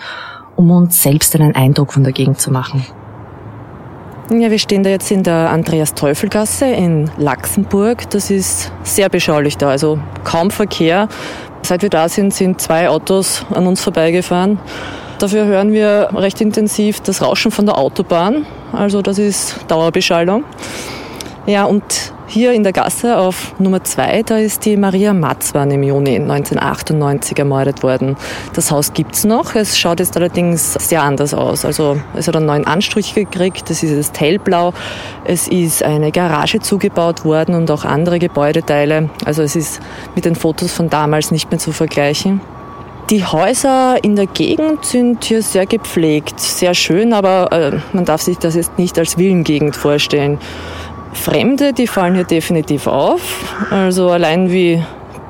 um 0.57 0.69
uns 0.71 1.01
selbst 1.01 1.33
einen 1.35 1.55
Eindruck 1.55 1.93
von 1.93 2.03
der 2.03 2.11
Gegend 2.11 2.41
zu 2.41 2.51
machen. 2.51 2.85
Ja, 4.29 4.51
wir 4.51 4.59
stehen 4.59 4.83
da 4.83 4.89
jetzt 4.89 5.09
in 5.09 5.23
der 5.23 5.49
Andreas-Teufel-Gasse 5.51 6.65
in 6.65 7.09
Laxenburg. 7.17 8.09
Das 8.11 8.29
ist 8.29 8.71
sehr 8.83 9.07
beschaulich 9.09 9.57
da, 9.57 9.69
also 9.69 9.99
kaum 10.25 10.51
Verkehr. 10.51 11.07
Seit 11.63 11.81
wir 11.81 11.89
da 11.89 12.09
sind, 12.09 12.33
sind 12.33 12.59
zwei 12.59 12.89
Autos 12.89 13.45
an 13.53 13.67
uns 13.67 13.81
vorbeigefahren. 13.81 14.59
Dafür 15.19 15.45
hören 15.45 15.71
wir 15.71 16.09
recht 16.15 16.41
intensiv 16.41 16.99
das 17.01 17.21
Rauschen 17.21 17.51
von 17.51 17.65
der 17.65 17.77
Autobahn. 17.77 18.45
Also 18.73 19.01
das 19.01 19.19
ist 19.19 19.57
Dauerbeschallung. 19.67 20.43
Ja, 21.45 21.65
und 21.65 21.83
hier 22.31 22.53
in 22.53 22.63
der 22.63 22.71
Gasse 22.71 23.17
auf 23.17 23.53
Nummer 23.59 23.83
2, 23.83 24.23
da 24.23 24.37
ist 24.37 24.63
die 24.63 24.77
Maria 24.77 25.13
Matzwan 25.13 25.69
im 25.69 25.83
Juni 25.83 26.15
1998 26.15 27.37
ermordet 27.37 27.83
worden. 27.83 28.15
Das 28.53 28.71
Haus 28.71 28.93
gibt's 28.93 29.25
noch, 29.25 29.55
es 29.55 29.77
schaut 29.77 29.99
jetzt 29.99 30.15
allerdings 30.15 30.73
sehr 30.75 31.03
anders 31.03 31.33
aus. 31.33 31.65
Also 31.65 31.97
es 32.15 32.29
hat 32.29 32.37
einen 32.37 32.45
neuen 32.45 32.65
Anstrich 32.65 33.13
gekriegt, 33.13 33.69
es 33.69 33.83
ist 33.83 33.91
jetzt 33.91 34.19
hellblau, 34.21 34.73
es 35.25 35.49
ist 35.49 35.83
eine 35.83 36.13
Garage 36.13 36.61
zugebaut 36.61 37.25
worden 37.25 37.53
und 37.53 37.69
auch 37.69 37.83
andere 37.83 38.17
Gebäudeteile. 38.17 39.09
Also 39.25 39.41
es 39.41 39.57
ist 39.57 39.81
mit 40.15 40.23
den 40.23 40.35
Fotos 40.35 40.71
von 40.71 40.89
damals 40.89 41.31
nicht 41.31 41.51
mehr 41.51 41.59
zu 41.59 41.73
vergleichen. 41.73 42.39
Die 43.09 43.25
Häuser 43.25 44.01
in 44.03 44.15
der 44.15 44.27
Gegend 44.27 44.85
sind 44.85 45.25
hier 45.25 45.41
sehr 45.41 45.65
gepflegt, 45.65 46.39
sehr 46.39 46.73
schön, 46.73 47.11
aber 47.11 47.51
äh, 47.51 47.77
man 47.91 48.05
darf 48.05 48.21
sich 48.21 48.37
das 48.37 48.55
jetzt 48.55 48.77
nicht 48.77 48.97
als 48.97 49.15
Villengegend 49.15 49.75
vorstellen. 49.75 50.39
Fremde, 51.13 51.73
die 51.73 51.87
fallen 51.87 52.15
hier 52.15 52.23
definitiv 52.23 52.87
auf. 52.87 53.55
Also 53.69 54.09
allein 54.09 54.51
wie 54.51 54.81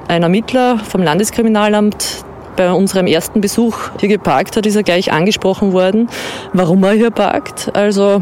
ein 0.08 0.24
Ermittler 0.24 0.78
vom 0.78 1.04
Landeskriminalamt 1.04 2.24
bei 2.56 2.72
unserem 2.72 3.08
ersten 3.08 3.42
Besuch 3.42 3.78
hier 4.00 4.10
geparkt 4.10 4.58
hat, 4.58 4.66
ist 4.66 4.76
er 4.76 4.84
gleich 4.84 5.12
angesprochen 5.12 5.74
worden, 5.74 6.10
warum 6.54 6.84
er 6.84 6.92
hier 6.92 7.12
parkt. 7.12 7.72
Also, 7.74 8.22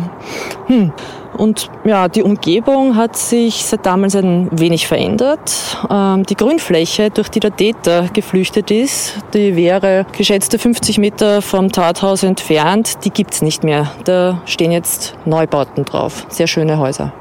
hm. 0.67 0.93
Und 1.37 1.69
ja, 1.85 2.09
die 2.09 2.21
Umgebung 2.21 2.97
hat 2.97 3.15
sich 3.15 3.63
seit 3.63 3.85
damals 3.85 4.15
ein 4.15 4.49
wenig 4.51 4.87
verändert. 4.87 5.77
Ähm, 5.89 6.25
die 6.25 6.35
Grünfläche, 6.35 7.11
durch 7.11 7.29
die 7.29 7.39
der 7.39 7.55
Täter 7.55 8.09
geflüchtet 8.11 8.71
ist, 8.71 9.19
die 9.33 9.55
wäre 9.55 10.05
geschätzte 10.17 10.59
50 10.59 10.97
Meter 10.97 11.41
vom 11.41 11.71
Tathaus 11.71 12.23
entfernt, 12.23 13.05
die 13.05 13.11
gibt's 13.11 13.41
nicht 13.41 13.63
mehr. 13.63 13.91
Da 14.03 14.41
stehen 14.45 14.71
jetzt 14.71 15.15
Neubauten 15.25 15.85
drauf. 15.85 16.25
Sehr 16.29 16.47
schöne 16.47 16.77
Häuser. 16.77 17.13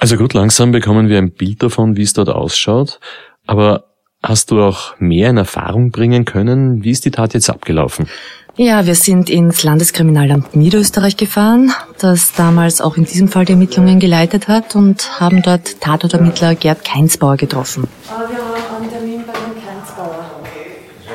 Also 0.00 0.16
gut, 0.16 0.32
langsam 0.32 0.72
bekommen 0.72 1.10
wir 1.10 1.18
ein 1.18 1.30
Bild 1.30 1.62
davon, 1.62 1.94
wie 1.94 2.02
es 2.02 2.14
dort 2.14 2.30
ausschaut. 2.30 3.00
Aber 3.46 3.84
hast 4.22 4.50
du 4.50 4.62
auch 4.62 4.98
mehr 4.98 5.28
in 5.28 5.36
Erfahrung 5.36 5.90
bringen 5.90 6.24
können? 6.24 6.82
Wie 6.82 6.90
ist 6.90 7.04
die 7.04 7.10
Tat 7.10 7.34
jetzt 7.34 7.50
abgelaufen? 7.50 8.08
Ja, 8.56 8.86
wir 8.86 8.94
sind 8.94 9.28
ins 9.28 9.62
Landeskriminalamt 9.62 10.56
Niederösterreich 10.56 11.18
gefahren, 11.18 11.72
das 11.98 12.32
damals 12.32 12.80
auch 12.80 12.96
in 12.96 13.04
diesem 13.04 13.28
Fall 13.28 13.44
die 13.44 13.52
Ermittlungen 13.52 14.00
geleitet 14.00 14.48
hat 14.48 14.74
und 14.74 15.20
haben 15.20 15.42
dort 15.42 15.82
Tatortermittler 15.82 16.54
Gerd 16.54 16.82
Keinsbauer 16.82 17.36
getroffen. 17.36 17.86
Ah, 18.08 18.20
wir 18.28 18.38
haben 18.38 18.82
einen 18.82 18.90
Termin 18.90 19.22
bei 19.26 19.34
Herrn 19.34 19.54
Keinsbauer. 19.54 20.24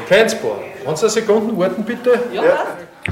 Keinsbauer, 0.07 0.59
kannst 0.85 1.01
du 1.01 1.07
eine 1.07 1.11
Sekunde 1.11 1.57
warten, 1.57 1.83
bitte? 1.83 2.19
Ja. 2.31 2.43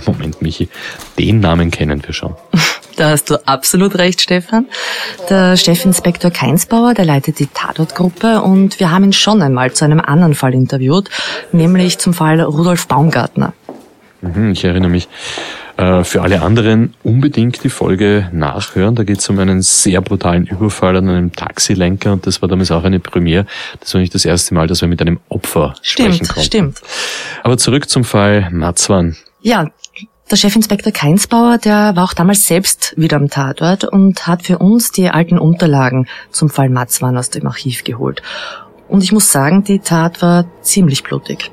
Moment, 0.06 0.40
Michi, 0.40 0.70
den 1.18 1.40
Namen 1.40 1.72
kennen 1.72 2.02
wir 2.06 2.14
schon. 2.14 2.36
Da 2.96 3.10
hast 3.10 3.30
du 3.30 3.36
absolut 3.48 3.96
recht, 3.98 4.22
Stefan. 4.22 4.68
Der 5.30 5.56
Chefinspektor 5.58 6.32
Keinsbauer, 6.32 6.94
der 6.94 7.06
leitet 7.06 7.40
die 7.40 7.48
Tatortgruppe 7.48 8.42
und 8.42 8.80
wir 8.80 8.92
haben 8.92 9.06
ihn 9.06 9.14
schon 9.14 9.42
einmal 9.42 9.74
zu 9.74 9.86
einem 9.86 10.00
anderen 10.00 10.36
Fall 10.36 10.54
interviewt, 10.54 11.10
nämlich 11.52 11.98
zum 11.98 12.14
Fall 12.14 12.40
Rudolf 12.42 12.88
Baumgartner. 12.88 13.54
Mhm, 14.22 14.52
ich 14.52 14.64
erinnere 14.64 14.92
mich. 14.92 15.08
Äh, 15.76 16.04
für 16.04 16.22
alle 16.22 16.44
anderen 16.44 16.94
unbedingt 17.04 17.64
die 17.64 17.70
Folge 17.70 18.30
nachhören. 18.32 18.94
Da 18.94 19.04
geht 19.04 19.20
es 19.20 19.30
um 19.30 19.40
einen 19.40 19.64
sehr 19.64 20.02
brutalen 20.02 20.46
Überfall 20.46 20.96
an 20.98 21.10
einem 21.10 21.32
Taxilenker 21.34 22.14
und 22.14 22.28
das 22.28 22.44
war 22.44 22.50
damals 22.50 22.70
auch 22.72 22.84
eine 22.84 23.00
Premiere. 23.00 23.48
Das 23.80 23.94
war 23.96 24.02
nicht 24.02 24.14
das 24.14 24.24
erste 24.24 24.54
Mal, 24.54 24.68
dass 24.68 24.82
wir 24.82 24.88
mit 24.88 25.02
einem 25.02 25.20
Opfer 25.30 25.74
Stimmt, 25.82 26.16
sprechen 26.16 26.28
konnten. 26.28 26.44
stimmt. 26.44 26.82
Aber 27.42 27.58
zurück 27.58 27.90
zum 27.90 28.04
Fall 28.04 28.50
Matzwan. 28.52 29.16
Ja, 29.42 29.72
der 30.34 30.40
Chefinspektor 30.40 30.92
Keinsbauer, 30.92 31.60
der 31.60 31.96
war 31.96 32.06
auch 32.06 32.16
damals 32.16 32.48
selbst 32.48 32.96
wieder 32.98 33.18
am 33.18 33.30
Tatort 33.30 33.84
und 33.84 34.26
hat 34.26 34.42
für 34.42 34.58
uns 34.58 34.92
die 34.92 35.08
alten 35.08 35.38
Unterlagen 35.38 36.08
zum 36.32 36.50
Fall 36.50 36.70
Matzwan 36.70 37.16
aus 37.18 37.30
dem 37.30 37.46
Archiv 37.46 37.84
geholt. 37.84 38.24
Und 38.90 39.04
ich 39.04 39.12
muss 39.12 39.32
sagen, 39.32 39.64
die 39.64 39.78
Tat 39.78 40.24
war 40.24 40.46
ziemlich 40.62 41.04
blutig. 41.04 41.52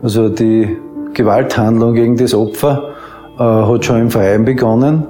Also 0.00 0.28
die 0.28 0.76
Gewalthandlung 1.12 1.94
gegen 1.94 2.16
das 2.16 2.34
Opfer 2.34 2.94
äh, 3.36 3.42
hat 3.42 3.84
schon 3.84 4.00
im 4.00 4.10
Verein 4.12 4.44
begonnen. 4.44 5.08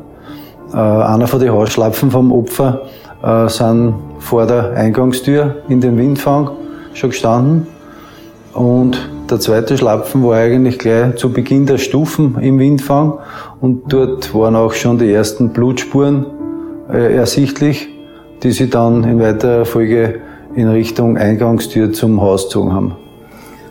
Äh, 0.73 0.77
einer 0.77 1.27
von 1.27 1.41
den 1.41 1.53
Haarschlapfen 1.53 2.11
vom 2.11 2.33
Opfer 2.33 2.87
äh, 3.23 3.49
sind 3.51 3.97
vor 4.19 4.47
der 4.47 4.71
Eingangstür 4.71 5.57
in 5.69 5.83
den 5.83 5.99
Windfang 5.99 6.53
schon 6.95 7.11
gestanden. 7.11 7.67
Und 8.55 9.11
der 9.31 9.41
zweite 9.41 9.77
Schlapfen 9.77 10.23
war 10.25 10.37
eigentlich 10.37 10.79
gleich 10.79 11.17
zu 11.17 11.33
Beginn 11.33 11.67
der 11.67 11.79
Stufen 11.79 12.39
im 12.41 12.59
Windfang 12.59 13.19
und 13.61 13.93
dort 13.93 14.33
waren 14.35 14.55
auch 14.55 14.73
schon 14.73 14.99
die 14.99 15.13
ersten 15.13 15.51
Blutspuren 15.51 16.27
äh, 16.93 17.17
ersichtlich, 17.17 17.89
die 18.43 18.53
sie 18.53 18.71
dann 18.71 19.03
in 19.05 19.19
weiterer 19.19 19.65
Folge 19.65 20.21
in 20.55 20.69
Richtung 20.69 21.17
Eingangstür 21.17 21.93
zum 21.93 22.21
Haus 22.21 22.45
gezogen 22.45 22.73
haben. 22.73 22.97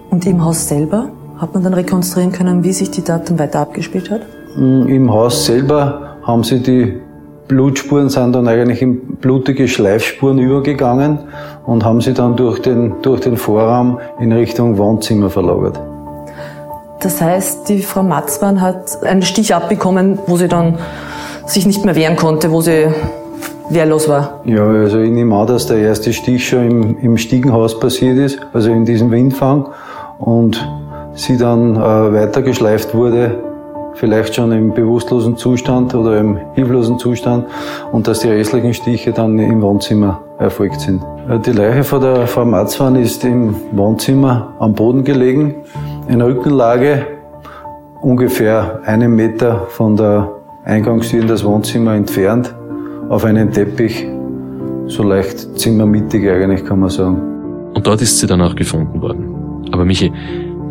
Und 0.10 0.26
im 0.26 0.44
Haus 0.44 0.68
selber 0.68 1.10
hat 1.38 1.54
man 1.54 1.64
dann 1.64 1.74
rekonstruieren 1.74 2.32
können, 2.32 2.64
wie 2.64 2.74
sich 2.74 2.92
die 2.92 3.04
dann 3.04 3.22
weiter 3.40 3.62
abgespielt 3.62 4.12
hat? 4.12 4.22
Mm, 4.58 4.88
Im 4.88 5.12
Haus 5.12 5.46
selber 5.46 6.18
haben 6.24 6.44
sie 6.44 6.62
die 6.62 7.00
Blutspuren 7.54 8.10
sind 8.10 8.34
dann 8.34 8.48
eigentlich 8.48 8.82
in 8.82 9.00
blutige 9.18 9.68
Schleifspuren 9.68 10.40
übergegangen 10.40 11.20
und 11.68 11.86
haben 11.86 12.02
sie 12.02 12.14
dann 12.14 12.36
durch 12.36 12.60
den, 12.60 12.96
durch 13.04 13.22
den 13.22 13.38
Vorraum 13.38 14.00
in 14.20 14.32
Richtung 14.32 14.80
Wohnzimmer 14.80 15.30
verlagert. 15.30 15.80
Das 17.00 17.22
heißt, 17.22 17.70
die 17.70 17.84
Frau 17.84 18.02
Matzmann 18.02 18.60
hat 18.60 19.04
einen 19.04 19.22
Stich 19.22 19.54
abbekommen, 19.54 20.18
wo 20.26 20.38
sie 20.38 20.48
dann 20.48 20.80
sich 21.46 21.68
nicht 21.68 21.86
mehr 21.86 21.96
wehren 21.96 22.16
konnte, 22.16 22.52
wo 22.52 22.62
sie 22.62 22.88
wehrlos 23.70 24.10
war. 24.10 24.42
Ja, 24.46 24.66
also 24.66 25.00
ich 25.00 25.12
nehme 25.12 25.36
an, 25.36 25.46
dass 25.46 25.68
der 25.68 25.78
erste 25.78 26.12
Stich 26.12 26.48
schon 26.50 26.72
im, 26.72 26.98
im 27.02 27.18
Stiegenhaus 27.18 27.80
passiert 27.80 28.18
ist, 28.18 28.40
also 28.52 28.72
in 28.72 28.84
diesem 28.84 29.12
Windfang 29.12 29.68
und 30.18 30.68
sie 31.14 31.38
dann 31.38 31.76
äh, 31.76 31.80
weitergeschleift 31.80 32.96
wurde, 32.96 33.53
vielleicht 33.96 34.36
schon 34.36 34.52
im 34.52 34.74
bewusstlosen 34.74 35.38
Zustand 35.38 35.94
oder 35.96 36.20
im 36.20 36.38
hilflosen 36.54 36.98
Zustand 37.00 37.46
und 37.92 38.08
dass 38.08 38.20
die 38.20 38.30
restlichen 38.30 38.74
Stiche 38.74 39.12
dann 39.12 39.38
im 39.40 39.62
Wohnzimmer 39.62 40.22
erfolgt 40.40 40.82
sind. 40.82 41.02
Äh, 41.30 41.40
Die 41.40 41.52
Leiche 41.52 41.84
von 41.84 42.02
der 42.02 42.28
Frau 42.28 42.46
Matzwan 42.46 42.96
ist 42.96 43.24
im 43.24 43.56
Wohnzimmer 43.72 44.54
am 44.60 44.74
Boden 44.74 45.04
gelegen, 45.04 45.56
in 46.08 46.22
Rückenlage, 46.22 47.06
ungefähr 48.02 48.82
einen 48.86 49.16
Meter 49.16 49.68
von 49.70 49.96
der 49.96 50.30
Eingangstür 50.66 51.22
in 51.22 51.28
das 51.28 51.44
Wohnzimmer 51.44 51.94
entfernt, 51.94 52.54
auf 53.10 53.26
einem 53.26 53.52
Teppich, 53.52 54.08
so 54.88 55.04
leicht 55.04 55.60
zimmermittig 55.60 56.30
eigentlich 56.30 56.66
kann 56.66 56.80
man 56.80 56.90
sagen. 56.90 57.22
Und 57.74 57.88
dort 57.88 58.02
ist 58.02 58.20
sie 58.20 58.28
dann 58.28 58.42
auch 58.42 58.56
gefunden 58.56 59.02
worden. 59.02 59.66
Aber 59.72 59.86
Michi, 59.86 60.12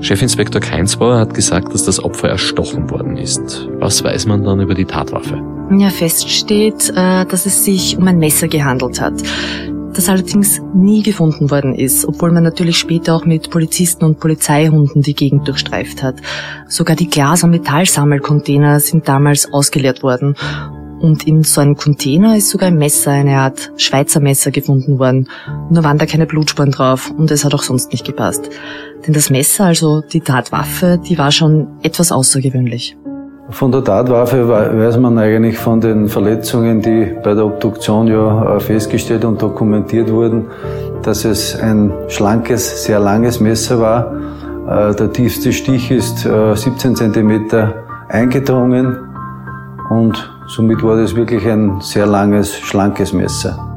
Chefinspektor 0.02 0.60
Keinsbauer 0.60 1.18
hat 1.18 1.32
gesagt, 1.32 1.72
dass 1.72 1.84
das 1.84 2.02
Opfer 2.02 2.28
erstochen 2.28 2.90
worden 2.90 3.16
ist. 3.16 3.68
Was 3.78 4.02
weiß 4.02 4.26
man 4.26 4.42
dann 4.42 4.60
über 4.60 4.74
die 4.74 4.84
Tatwaffe? 4.84 5.40
Ja, 5.78 5.90
fest 5.90 6.28
steht, 6.28 6.90
äh, 6.90 7.24
dass 7.24 7.46
es 7.46 7.64
sich 7.64 7.96
um 7.96 8.06
ein 8.08 8.18
Messer 8.18 8.48
gehandelt 8.48 9.00
hat, 9.00 9.14
das 9.94 10.08
allerdings 10.08 10.60
nie 10.74 11.02
gefunden 11.02 11.50
worden 11.52 11.74
ist, 11.74 12.04
obwohl 12.04 12.32
man 12.32 12.42
natürlich 12.42 12.78
später 12.78 13.14
auch 13.14 13.24
mit 13.24 13.50
Polizisten 13.50 14.04
und 14.04 14.18
Polizeihunden 14.18 15.02
die 15.02 15.14
Gegend 15.14 15.46
durchstreift 15.46 16.02
hat. 16.02 16.16
Sogar 16.66 16.96
die 16.96 17.08
Glas- 17.08 17.44
und 17.44 17.50
Metallsammelcontainer 17.50 18.80
sind 18.80 19.06
damals 19.06 19.52
ausgeleert 19.52 20.02
worden. 20.02 20.34
Und 21.02 21.26
in 21.26 21.42
so 21.42 21.60
einem 21.60 21.74
Container 21.74 22.36
ist 22.36 22.48
sogar 22.50 22.68
ein 22.68 22.76
Messer, 22.76 23.10
eine 23.10 23.36
Art 23.38 23.72
Schweizer 23.76 24.20
Messer 24.20 24.52
gefunden 24.52 24.98
worden. 25.00 25.28
Nur 25.68 25.82
waren 25.82 25.98
da 25.98 26.06
keine 26.06 26.26
Blutspuren 26.26 26.70
drauf 26.70 27.12
und 27.18 27.30
es 27.32 27.44
hat 27.44 27.52
auch 27.54 27.64
sonst 27.64 27.90
nicht 27.90 28.06
gepasst. 28.06 28.48
Denn 29.04 29.12
das 29.12 29.28
Messer, 29.28 29.64
also 29.64 30.00
die 30.00 30.20
Tatwaffe, 30.20 30.98
die 31.04 31.18
war 31.18 31.32
schon 31.32 31.66
etwas 31.82 32.12
außergewöhnlich. 32.12 32.96
Von 33.50 33.72
der 33.72 33.82
Tatwaffe 33.82 34.48
wei- 34.48 34.78
weiß 34.78 34.96
man 34.98 35.18
eigentlich 35.18 35.58
von 35.58 35.80
den 35.80 36.08
Verletzungen, 36.08 36.80
die 36.80 37.12
bei 37.22 37.34
der 37.34 37.44
Obduktion 37.46 38.06
ja 38.06 38.56
äh, 38.56 38.60
festgestellt 38.60 39.24
und 39.24 39.42
dokumentiert 39.42 40.10
wurden, 40.10 40.46
dass 41.02 41.24
es 41.24 41.56
ein 41.60 41.92
schlankes, 42.08 42.84
sehr 42.84 43.00
langes 43.00 43.40
Messer 43.40 43.80
war. 43.80 44.12
Äh, 44.68 44.94
Der 44.94 45.12
tiefste 45.12 45.52
Stich 45.52 45.90
ist 45.90 46.24
äh, 46.24 46.54
17 46.54 46.94
Zentimeter 46.94 47.74
eingedrungen 48.08 48.96
und 49.92 50.30
somit 50.46 50.82
war 50.82 50.96
das 50.96 51.14
wirklich 51.14 51.46
ein 51.46 51.80
sehr 51.80 52.06
langes, 52.06 52.56
schlankes 52.58 53.12
Messer. 53.12 53.68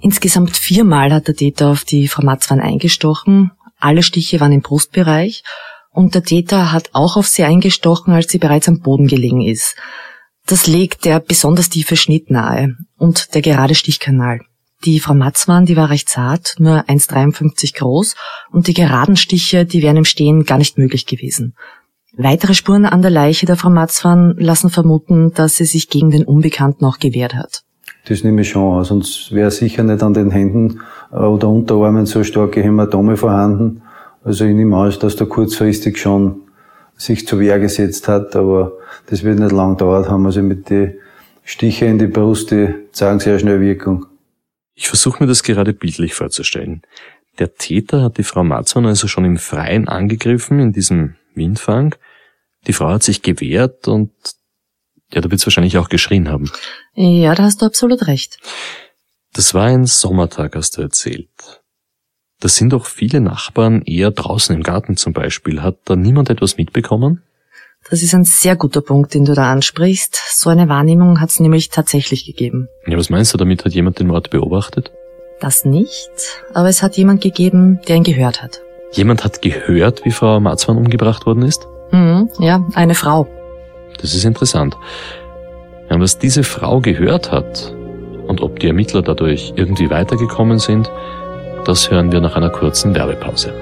Insgesamt 0.00 0.56
viermal 0.56 1.12
hat 1.12 1.28
der 1.28 1.36
Täter 1.36 1.68
auf 1.68 1.84
die 1.84 2.08
Frau 2.08 2.22
Matzwan 2.22 2.60
eingestochen. 2.60 3.52
Alle 3.78 4.02
Stiche 4.02 4.40
waren 4.40 4.52
im 4.52 4.60
Brustbereich. 4.60 5.42
Und 5.90 6.14
der 6.14 6.22
Täter 6.22 6.72
hat 6.72 6.90
auch 6.92 7.16
auf 7.16 7.28
sie 7.28 7.44
eingestochen, 7.44 8.12
als 8.12 8.30
sie 8.30 8.38
bereits 8.38 8.68
am 8.68 8.80
Boden 8.80 9.06
gelegen 9.06 9.42
ist. 9.42 9.76
Das 10.46 10.66
legt 10.66 11.04
der 11.04 11.20
besonders 11.20 11.70
tiefe 11.70 11.96
Schnitt 11.96 12.30
nahe 12.30 12.76
und 12.98 13.34
der 13.34 13.42
gerade 13.42 13.74
Stichkanal. 13.74 14.40
Die 14.84 14.98
Frau 14.98 15.14
Matzwan, 15.14 15.64
die 15.64 15.76
war 15.76 15.90
recht 15.90 16.08
zart, 16.08 16.56
nur 16.58 16.84
1,53 16.88 17.78
groß 17.78 18.16
und 18.50 18.66
die 18.66 18.74
geraden 18.74 19.16
Stiche, 19.16 19.64
die 19.64 19.80
wären 19.82 19.96
im 19.96 20.04
Stehen 20.04 20.44
gar 20.44 20.58
nicht 20.58 20.76
möglich 20.76 21.06
gewesen. 21.06 21.54
Weitere 22.16 22.52
Spuren 22.52 22.84
an 22.84 23.00
der 23.00 23.10
Leiche 23.10 23.46
der 23.46 23.56
Frau 23.56 23.70
Matzwan 23.70 24.34
lassen 24.38 24.70
vermuten, 24.70 25.32
dass 25.34 25.56
sie 25.56 25.64
sich 25.64 25.88
gegen 25.88 26.10
den 26.10 26.24
Unbekannten 26.24 26.84
auch 26.84 26.98
gewehrt 26.98 27.34
hat. 27.34 27.62
Das 28.06 28.24
nehme 28.24 28.42
ich 28.42 28.50
schon 28.50 28.78
an. 28.78 28.84
Sonst 28.84 29.32
wäre 29.32 29.50
sicher 29.50 29.84
nicht 29.84 30.02
an 30.02 30.14
den 30.14 30.30
Händen 30.30 30.80
äh, 31.12 31.16
oder 31.16 31.48
Unterarmen 31.48 32.06
so 32.06 32.24
starke 32.24 32.62
Hämatome 32.62 33.16
vorhanden. 33.16 33.82
Also 34.24 34.44
ich 34.44 34.54
nehme 34.54 34.76
an, 34.76 34.92
dass 35.00 35.16
der 35.16 35.26
kurzfristig 35.26 35.98
schon 35.98 36.42
sich 36.96 37.26
zur 37.26 37.38
Wehr 37.38 37.58
gesetzt 37.58 38.08
hat, 38.08 38.36
aber 38.36 38.72
das 39.06 39.22
wird 39.22 39.38
nicht 39.38 39.52
lang 39.52 39.76
dauert 39.76 40.08
haben. 40.08 40.26
Also 40.26 40.42
mit 40.42 40.68
den 40.70 40.94
Stiche 41.44 41.86
in 41.86 41.98
die 41.98 42.06
Brust, 42.08 42.50
die 42.50 42.74
zeigen 42.92 43.20
sehr 43.20 43.38
schnell 43.38 43.60
Wirkung. 43.60 44.06
Ich 44.74 44.88
versuche 44.88 45.22
mir 45.22 45.26
das 45.26 45.42
gerade 45.42 45.72
bildlich 45.72 46.14
vorzustellen. 46.14 46.82
Der 47.38 47.54
Täter 47.54 48.02
hat 48.02 48.18
die 48.18 48.24
Frau 48.24 48.44
Matzmann 48.44 48.86
also 48.86 49.08
schon 49.08 49.24
im 49.24 49.38
Freien 49.38 49.88
angegriffen, 49.88 50.60
in 50.60 50.72
diesem 50.72 51.16
Windfang. 51.34 51.94
Die 52.66 52.72
Frau 52.72 52.88
hat 52.88 53.02
sich 53.02 53.22
gewehrt 53.22 53.88
und 53.88 54.12
ja, 55.12 55.20
du 55.20 55.30
wirst 55.30 55.46
wahrscheinlich 55.46 55.78
auch 55.78 55.88
geschrien 55.88 56.28
haben. 56.28 56.50
Ja, 56.94 57.34
da 57.34 57.44
hast 57.44 57.60
du 57.60 57.66
absolut 57.66 58.06
recht. 58.06 58.38
Das 59.32 59.54
war 59.54 59.64
ein 59.66 59.86
Sommertag, 59.86 60.56
hast 60.56 60.76
du 60.76 60.82
erzählt. 60.82 61.62
Da 62.40 62.48
sind 62.48 62.72
doch 62.72 62.86
viele 62.86 63.20
Nachbarn 63.20 63.82
eher 63.82 64.10
draußen 64.10 64.54
im 64.54 64.62
Garten 64.62 64.96
zum 64.96 65.12
Beispiel. 65.12 65.62
Hat 65.62 65.78
da 65.84 65.96
niemand 65.96 66.28
etwas 66.28 66.56
mitbekommen? 66.56 67.22
Das 67.90 68.02
ist 68.02 68.14
ein 68.14 68.24
sehr 68.24 68.56
guter 68.56 68.80
Punkt, 68.80 69.14
den 69.14 69.24
du 69.24 69.34
da 69.34 69.52
ansprichst. 69.52 70.20
So 70.30 70.50
eine 70.50 70.68
Wahrnehmung 70.68 71.20
hat 71.20 71.30
es 71.30 71.40
nämlich 71.40 71.68
tatsächlich 71.68 72.24
gegeben. 72.24 72.68
Ja, 72.86 72.96
was 72.96 73.10
meinst 73.10 73.34
du 73.34 73.38
damit? 73.38 73.64
Hat 73.64 73.72
jemand 73.72 73.98
den 73.98 74.06
Mord 74.06 74.30
beobachtet? 74.30 74.92
Das 75.40 75.64
nicht, 75.64 76.10
aber 76.54 76.68
es 76.68 76.82
hat 76.82 76.96
jemand 76.96 77.20
gegeben, 77.20 77.80
der 77.88 77.96
ihn 77.96 78.04
gehört 78.04 78.42
hat. 78.42 78.60
Jemand 78.92 79.24
hat 79.24 79.42
gehört, 79.42 80.04
wie 80.04 80.12
Frau 80.12 80.38
Marzwan 80.38 80.76
umgebracht 80.76 81.26
worden 81.26 81.42
ist? 81.42 81.66
Mhm, 81.90 82.30
ja, 82.38 82.64
eine 82.74 82.94
Frau. 82.94 83.26
Das 84.00 84.14
ist 84.14 84.24
interessant. 84.24 84.76
Ja, 85.90 85.98
was 85.98 86.18
diese 86.18 86.44
Frau 86.44 86.80
gehört 86.80 87.32
hat 87.32 87.74
und 88.28 88.40
ob 88.40 88.60
die 88.60 88.68
Ermittler 88.68 89.02
dadurch 89.02 89.52
irgendwie 89.56 89.90
weitergekommen 89.90 90.58
sind, 90.58 90.90
das 91.64 91.90
hören 91.90 92.12
wir 92.12 92.20
nach 92.20 92.36
einer 92.36 92.50
kurzen 92.50 92.94
Werbepause. 92.94 93.52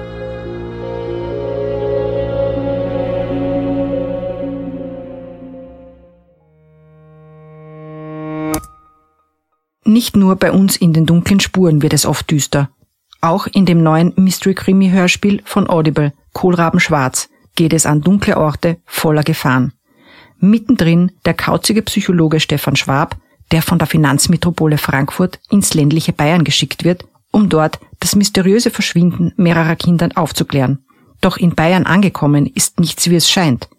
Nicht 9.83 10.15
nur 10.15 10.35
bei 10.35 10.51
uns 10.51 10.77
in 10.77 10.93
den 10.93 11.05
dunklen 11.05 11.39
Spuren 11.39 11.81
wird 11.81 11.93
es 11.93 12.05
oft 12.05 12.29
düster. 12.29 12.69
Auch 13.19 13.47
in 13.47 13.65
dem 13.65 13.81
neuen 13.83 14.13
Mystery-Krimi-Hörspiel 14.15 15.41
von 15.43 15.69
Audible, 15.69 16.13
Kohlraben 16.33 16.79
Schwarz, 16.79 17.29
geht 17.55 17.73
es 17.73 17.85
an 17.85 18.01
dunkle 18.01 18.37
Orte 18.37 18.77
voller 18.85 19.23
Gefahren. 19.23 19.73
Mittendrin 20.39 21.11
der 21.25 21.33
kauzige 21.33 21.81
Psychologe 21.83 22.39
Stefan 22.39 22.75
Schwab, 22.75 23.17
der 23.51 23.61
von 23.61 23.77
der 23.77 23.87
Finanzmetropole 23.87 24.77
Frankfurt 24.77 25.39
ins 25.49 25.73
ländliche 25.73 26.13
Bayern 26.13 26.43
geschickt 26.43 26.83
wird, 26.83 27.05
um 27.31 27.49
dort 27.49 27.79
das 27.99 28.15
mysteriöse 28.15 28.71
Verschwinden 28.71 29.33
mehrerer 29.35 29.75
Kindern 29.75 30.11
aufzuklären. 30.13 30.85
Doch 31.21 31.37
in 31.37 31.53
Bayern 31.53 31.85
angekommen 31.85 32.47
ist 32.47 32.79
nichts 32.79 33.09
wie 33.09 33.15
es 33.15 33.29
scheint. 33.29 33.69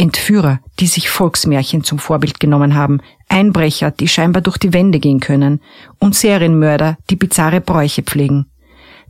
Entführer, 0.00 0.60
die 0.78 0.86
sich 0.86 1.10
Volksmärchen 1.10 1.82
zum 1.82 1.98
Vorbild 1.98 2.38
genommen 2.38 2.76
haben, 2.76 3.00
Einbrecher, 3.28 3.90
die 3.90 4.06
scheinbar 4.06 4.42
durch 4.42 4.56
die 4.56 4.72
Wände 4.72 5.00
gehen 5.00 5.18
können, 5.18 5.60
und 5.98 6.14
Serienmörder, 6.14 6.96
die 7.10 7.16
bizarre 7.16 7.60
Bräuche 7.60 8.02
pflegen. 8.02 8.46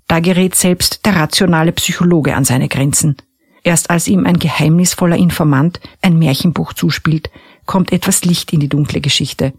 Da 0.07 0.21
gerät 0.21 0.55
selbst 0.55 1.05
der 1.05 1.15
rationale 1.15 1.73
Psychologe 1.73 2.35
an 2.35 2.45
seine 2.45 2.69
Grenzen. 2.69 3.17
Erst 3.63 3.91
als 3.91 4.09
ihm 4.09 4.25
ein 4.25 4.39
geheimnisvoller 4.39 5.17
Informant 5.17 5.79
ein 6.01 6.19
Märchenbuch 6.19 6.73
zuspielt, 6.73 7.31
kommt 7.67 7.93
etwas 7.93 8.25
Licht 8.25 8.55
in 8.55 8.61
die 8.61 8.71
dunkle 8.71 9.03
Geschichte. 9.03 9.53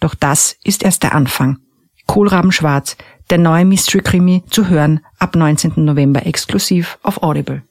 Doch 0.00 0.14
das 0.14 0.56
ist 0.64 0.82
erst 0.82 1.02
der 1.02 1.14
Anfang. 1.14 1.58
Kohlraben 2.06 2.52
Schwarz, 2.52 2.98
der 3.30 3.38
neue 3.38 3.64
Mystery-Krimi, 3.64 4.42
zu 4.50 4.68
hören 4.68 5.00
ab 5.18 5.34
19. 5.34 5.72
November 5.76 6.26
exklusiv 6.26 6.98
auf 7.02 7.22
Audible. 7.22 7.62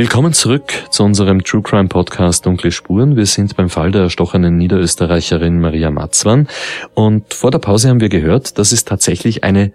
Willkommen 0.00 0.32
zurück 0.32 0.72
zu 0.88 1.02
unserem 1.04 1.44
True 1.44 1.60
Crime 1.60 1.88
Podcast 1.88 2.46
Dunkle 2.46 2.72
Spuren. 2.72 3.16
Wir 3.16 3.26
sind 3.26 3.54
beim 3.54 3.68
Fall 3.68 3.92
der 3.92 4.00
erstochenen 4.00 4.56
Niederösterreicherin 4.56 5.60
Maria 5.60 5.90
Matzwan 5.90 6.48
und 6.94 7.34
vor 7.34 7.50
der 7.50 7.58
Pause 7.58 7.90
haben 7.90 8.00
wir 8.00 8.08
gehört, 8.08 8.56
dass 8.56 8.72
es 8.72 8.86
tatsächlich 8.86 9.44
eine 9.44 9.74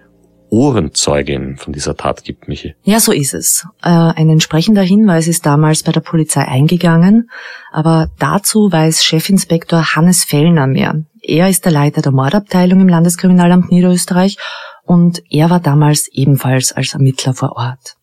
Ohrenzeugin 0.50 1.58
von 1.58 1.74
dieser 1.74 1.96
Tat 1.96 2.24
gibt, 2.24 2.48
Michi. 2.48 2.74
Ja, 2.82 3.00
so 3.00 3.12
ist 3.12 3.36
es. 3.36 3.68
Äh, 3.84 3.90
ein 3.90 4.28
entsprechender 4.30 4.82
Hinweis 4.82 5.28
ist 5.28 5.46
damals 5.46 5.84
bei 5.84 5.92
der 5.92 6.02
Polizei 6.02 6.42
eingegangen, 6.42 7.30
aber 7.72 8.10
dazu 8.18 8.72
weiß 8.72 9.04
Chefinspektor 9.04 9.96
Hannes 9.96 10.24
Fellner 10.24 10.66
mehr. 10.66 11.04
Er 11.22 11.50
ist 11.50 11.66
der 11.66 11.72
Leiter 11.72 12.02
der 12.02 12.14
Mordabteilung 12.14 12.82
im 12.82 12.90
Landeskriminalamt 12.90 13.70
Niederösterreich 13.70 14.38
und 14.86 15.22
er 15.30 15.52
war 15.52 15.60
damals 15.60 16.08
ebenfalls 16.12 16.72
als 16.72 16.96
Ermittler 16.96 17.36
vor 17.36 17.58
Ort. 17.58 17.98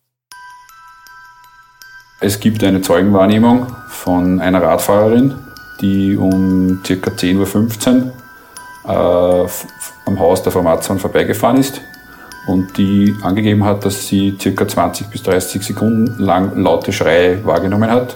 Es 2.23 2.39
gibt 2.39 2.63
eine 2.63 2.79
Zeugenwahrnehmung 2.79 3.67
von 3.89 4.39
einer 4.39 4.63
Radfahrerin, 4.63 5.33
die 5.81 6.15
um 6.15 6.79
ca. 6.81 6.93
10.15 6.93 8.03
Uhr 8.85 9.45
äh, 9.45 9.47
am 10.05 10.19
Haus 10.19 10.41
der 10.41 10.53
Frau 10.53 10.61
Matzahn 10.61 10.99
vorbeigefahren 10.99 11.57
ist 11.57 11.81
und 12.47 12.77
die 12.77 13.13
angegeben 13.23 13.65
hat, 13.65 13.83
dass 13.83 14.07
sie 14.07 14.37
ca. 14.41 14.65
20 14.65 15.09
bis 15.09 15.21
30 15.23 15.63
Sekunden 15.63 16.23
lang 16.23 16.55
laute 16.55 16.93
Schreie 16.93 17.43
wahrgenommen 17.43 17.91
hat. 17.91 18.15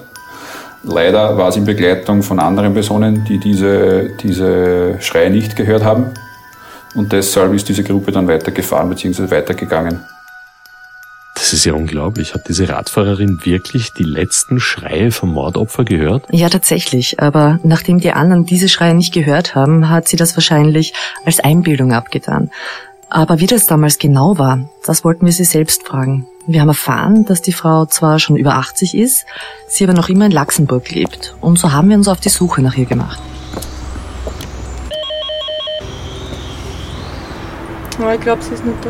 Leider 0.84 1.38
war 1.38 1.52
sie 1.52 1.60
in 1.60 1.66
Begleitung 1.66 2.24
von 2.24 2.40
anderen 2.40 2.74
Personen, 2.74 3.26
die 3.26 3.40
diese, 3.40 4.12
diese 4.24 5.02
Schreie 5.02 5.30
nicht 5.30 5.58
gehört 5.58 5.84
haben. 5.84 6.12
Und 6.96 7.12
deshalb 7.12 7.54
ist 7.54 7.68
diese 7.68 7.84
Gruppe 7.84 8.14
dann 8.14 8.30
weitergefahren 8.30 8.88
bzw. 8.90 9.30
weitergegangen. 9.30 10.00
Das 11.48 11.54
ist 11.54 11.64
ja 11.64 11.76
unglaublich. 11.76 12.34
Hat 12.34 12.50
diese 12.50 12.68
Radfahrerin 12.68 13.40
wirklich 13.46 13.94
die 13.94 14.04
letzten 14.04 14.60
Schreie 14.60 15.12
vom 15.12 15.32
Mordopfer 15.32 15.86
gehört? 15.86 16.26
Ja, 16.30 16.50
tatsächlich. 16.50 17.22
Aber 17.22 17.62
nachdem 17.64 18.02
die 18.02 18.12
anderen 18.12 18.46
diese 18.46 18.68
Schreie 18.68 18.94
nicht 18.94 19.14
gehört 19.14 19.56
haben, 19.56 19.88
hat 19.90 20.10
sie 20.10 20.18
das 20.18 20.36
wahrscheinlich 20.36 20.94
als 21.24 21.40
Einbildung 21.40 21.94
abgetan. 21.94 22.52
Aber 23.10 23.40
wie 23.40 23.46
das 23.46 23.66
damals 23.66 23.98
genau 23.98 24.38
war, 24.38 24.70
das 24.86 25.06
wollten 25.06 25.26
wir 25.26 25.32
sie 25.32 25.46
selbst 25.46 25.88
fragen. 25.88 26.28
Wir 26.48 26.60
haben 26.60 26.68
erfahren, 26.68 27.24
dass 27.24 27.42
die 27.42 27.54
Frau 27.54 27.86
zwar 27.86 28.20
schon 28.20 28.36
über 28.36 28.56
80 28.56 28.94
ist, 28.94 29.26
sie 29.70 29.86
aber 29.86 29.94
noch 29.94 30.10
immer 30.10 30.26
in 30.26 30.34
Laxenburg 30.34 30.92
lebt. 30.92 31.34
Und 31.40 31.58
so 31.58 31.72
haben 31.72 31.88
wir 31.88 31.96
uns 31.96 32.10
auf 32.10 32.20
die 32.20 32.28
Suche 32.28 32.62
nach 32.62 32.76
ihr 32.76 32.88
gemacht. 32.88 33.22
Oh, 38.02 38.12
ich 38.14 38.20
glaube, 38.20 38.44
sie 38.44 38.54
ist 38.54 38.66
nicht 38.66 38.84
da. 38.84 38.90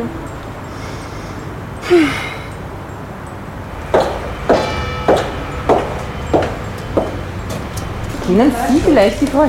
Kennen 8.28 8.52
Sie 8.70 8.80
vielleicht 8.80 9.22
die 9.22 9.26
Frau 9.26 9.48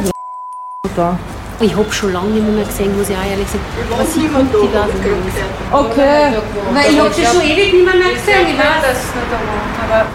da? 0.95 1.19
Ich 1.59 1.75
habe 1.75 1.91
schon 1.91 2.13
lange 2.13 2.29
nicht 2.29 2.47
mehr 2.47 2.63
gesehen, 2.63 2.97
muss 2.97 3.09
ich 3.09 3.17
auch 3.17 3.25
ehrlich 3.25 3.45
sagen. 3.45 3.63
Aber 3.91 4.05
sie 4.05 4.25
kommt, 4.29 4.53
die 4.53 4.73
weiß 4.73 4.89
ich 4.89 5.25
nicht. 5.25 5.37
Okay. 5.69 6.37
Weil 6.71 6.93
ich 6.93 6.99
habe 7.01 7.13
sie 7.13 7.25
schon 7.25 7.41
ewig 7.41 7.73
nicht 7.73 7.85
mehr, 7.85 7.95
mehr 7.95 8.13
gesehen. 8.13 8.47
Ich 8.47 8.57
weiß 8.57 8.81
das 8.81 8.97
nicht 9.03 9.83
einmal. 9.83 10.05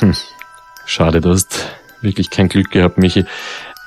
Hm. 0.00 0.14
Schade, 0.84 1.22
du 1.22 1.30
hast 1.30 1.66
wirklich 2.02 2.28
kein 2.28 2.50
Glück 2.50 2.72
gehabt, 2.72 2.98
Michi. 2.98 3.24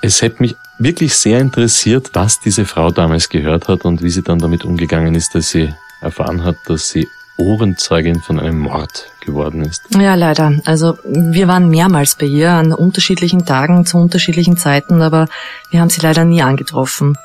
Es 0.01 0.23
hätte 0.23 0.41
mich 0.41 0.56
wirklich 0.80 1.13
sehr 1.13 1.39
interessiert, 1.39 2.10
was 2.13 2.39
diese 2.39 2.65
Frau 2.65 2.89
damals 2.89 3.30
gehört 3.30 3.67
hat 3.67 3.86
und 3.86 4.01
wie 4.01 4.10
sie 4.10 4.23
dann 4.23 4.39
damit 4.39 4.65
umgegangen 4.65 5.13
ist, 5.13 5.36
dass 5.36 5.51
sie 5.51 5.71
erfahren 6.01 6.43
hat, 6.43 6.56
dass 6.65 6.89
sie 6.89 7.08
Ohrenzeugin 7.41 8.21
von 8.21 8.39
einem 8.39 8.60
Mord 8.60 9.12
geworden 9.25 9.62
ist. 9.62 9.82
Ja, 9.97 10.15
leider. 10.15 10.60
Also 10.65 10.97
wir 11.06 11.47
waren 11.47 11.69
mehrmals 11.69 12.15
bei 12.15 12.25
ihr 12.25 12.51
an 12.51 12.73
unterschiedlichen 12.73 13.45
Tagen 13.45 13.86
zu 13.86 13.97
unterschiedlichen 13.97 14.58
Zeiten, 14.58 15.01
aber 15.01 15.27
wir 15.69 15.82
haben 15.82 15.89
sie 15.89 16.01
leider 16.01 16.25
nie 16.25 16.41
angetroffen. 16.41 17.15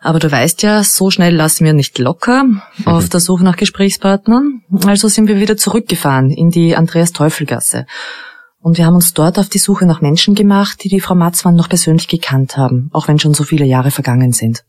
Aber 0.00 0.18
du 0.18 0.30
weißt 0.30 0.62
ja, 0.62 0.84
so 0.84 1.10
schnell 1.10 1.34
lassen 1.34 1.64
wir 1.64 1.72
nicht 1.72 1.98
locker 1.98 2.44
auf 2.84 3.08
der 3.08 3.20
Suche 3.20 3.42
nach 3.42 3.56
Gesprächspartnern. 3.56 4.60
Also 4.86 5.08
sind 5.08 5.28
wir 5.28 5.40
wieder 5.40 5.56
zurückgefahren 5.56 6.30
in 6.30 6.50
die 6.50 6.76
Andreas-Teufel-Gasse. 6.76 7.86
Und 8.60 8.78
wir 8.78 8.86
haben 8.86 8.94
uns 8.94 9.14
dort 9.14 9.38
auf 9.38 9.48
die 9.48 9.58
Suche 9.58 9.86
nach 9.86 10.00
Menschen 10.00 10.34
gemacht, 10.34 10.84
die 10.84 10.88
die 10.88 11.00
Frau 11.00 11.14
Matzmann 11.14 11.54
noch 11.54 11.68
persönlich 11.68 12.08
gekannt 12.08 12.56
haben, 12.56 12.90
auch 12.92 13.08
wenn 13.08 13.18
schon 13.18 13.34
so 13.34 13.44
viele 13.44 13.64
Jahre 13.64 13.90
vergangen 13.90 14.32
sind. 14.32 14.64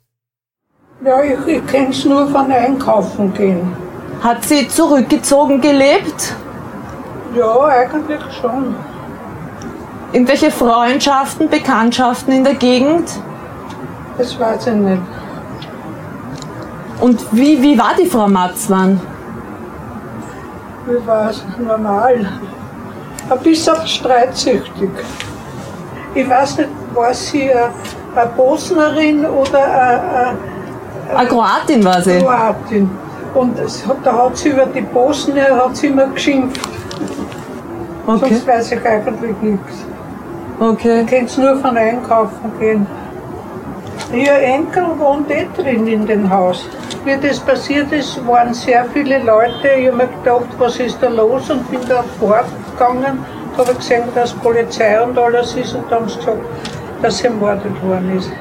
Ja, 1.05 1.21
ich, 1.21 1.37
ich 1.45 1.67
kenne 1.67 1.89
es 1.89 2.03
nur 2.03 2.27
von 2.27 2.51
Einkaufen 2.51 3.31
gehen. 3.31 3.71
Hat 4.23 4.43
sie 4.43 4.67
zurückgezogen 4.67 5.61
gelebt? 5.61 6.33
Ja, 7.35 7.65
eigentlich 7.65 8.21
schon. 8.41 8.73
Irgendwelche 10.11 10.49
Freundschaften, 10.49 11.47
Bekanntschaften 11.47 12.33
in 12.33 12.43
der 12.43 12.55
Gegend? 12.55 13.07
Das 14.17 14.39
weiß 14.39 14.65
ich 14.65 14.73
nicht. 14.73 15.01
Und 17.01 17.23
wie, 17.31 17.61
wie 17.61 17.77
war 17.77 17.93
die 18.01 18.07
Frau 18.07 18.27
Matzmann? 18.27 18.99
Wie 20.87 21.05
war 21.05 21.29
es? 21.29 21.45
Normal. 21.59 22.31
Ein 23.29 23.39
bisschen 23.41 23.75
streitsüchtig. 23.85 24.89
Ich 26.15 26.27
weiß 26.27 26.57
nicht, 26.57 26.69
war 26.95 27.13
sie 27.13 27.51
eine, 27.51 27.69
eine 28.15 28.31
Bosnerin 28.35 29.23
oder 29.23 29.63
eine, 29.65 30.54
eine 31.13 31.29
Kroatin 31.29 31.83
war 31.83 32.01
sie? 32.01 32.19
Kroatin. 32.19 32.89
Und 33.33 33.59
es 33.59 33.85
hat, 33.85 33.97
da 34.03 34.25
hat 34.25 34.37
sie 34.37 34.49
über 34.49 34.65
die 34.65 34.85
hat 34.85 35.75
sie 35.75 35.87
immer 35.87 36.07
geschimpft. 36.07 36.61
Okay. 38.07 38.19
Sonst 38.19 38.47
weiß 38.47 38.71
ich 38.71 38.85
eigentlich 38.85 39.35
nichts. 39.41 39.85
Okay. 40.59 41.01
Ich 41.01 41.07
kenne 41.07 41.25
es 41.25 41.37
nur 41.37 41.57
von 41.57 41.75
Einkaufen 41.75 42.51
gehen. 42.59 42.87
Ihr 44.13 44.33
Enkel 44.33 44.85
wohnt 44.97 45.29
eh 45.31 45.47
drin 45.57 45.87
in 45.87 46.05
dem 46.05 46.29
Haus. 46.29 46.69
Wie 47.03 47.17
das 47.17 47.39
passiert 47.39 47.91
ist, 47.91 48.25
waren 48.25 48.53
sehr 48.53 48.85
viele 48.93 49.19
Leute. 49.19 49.67
Ich 49.77 49.87
habe 49.87 49.97
mir 49.97 50.07
gedacht, 50.07 50.47
was 50.57 50.79
ist 50.79 51.01
da 51.01 51.09
los 51.09 51.49
und 51.49 51.69
bin 51.69 51.81
da 51.89 52.03
fortgegangen. 52.19 53.25
Da 53.55 53.63
habe 53.63 53.71
ich 53.71 53.77
gesehen, 53.77 54.03
dass 54.13 54.33
Polizei 54.33 55.01
und 55.01 55.17
alles 55.17 55.55
ist 55.55 55.75
und 55.75 55.89
dann 55.89 56.01
haben 56.01 56.09
sie 56.09 56.17
gesagt, 56.17 56.37
dass 57.01 57.17
sie 57.17 57.25
ermordet 57.25 57.83
worden 57.83 58.17
ist. 58.17 58.31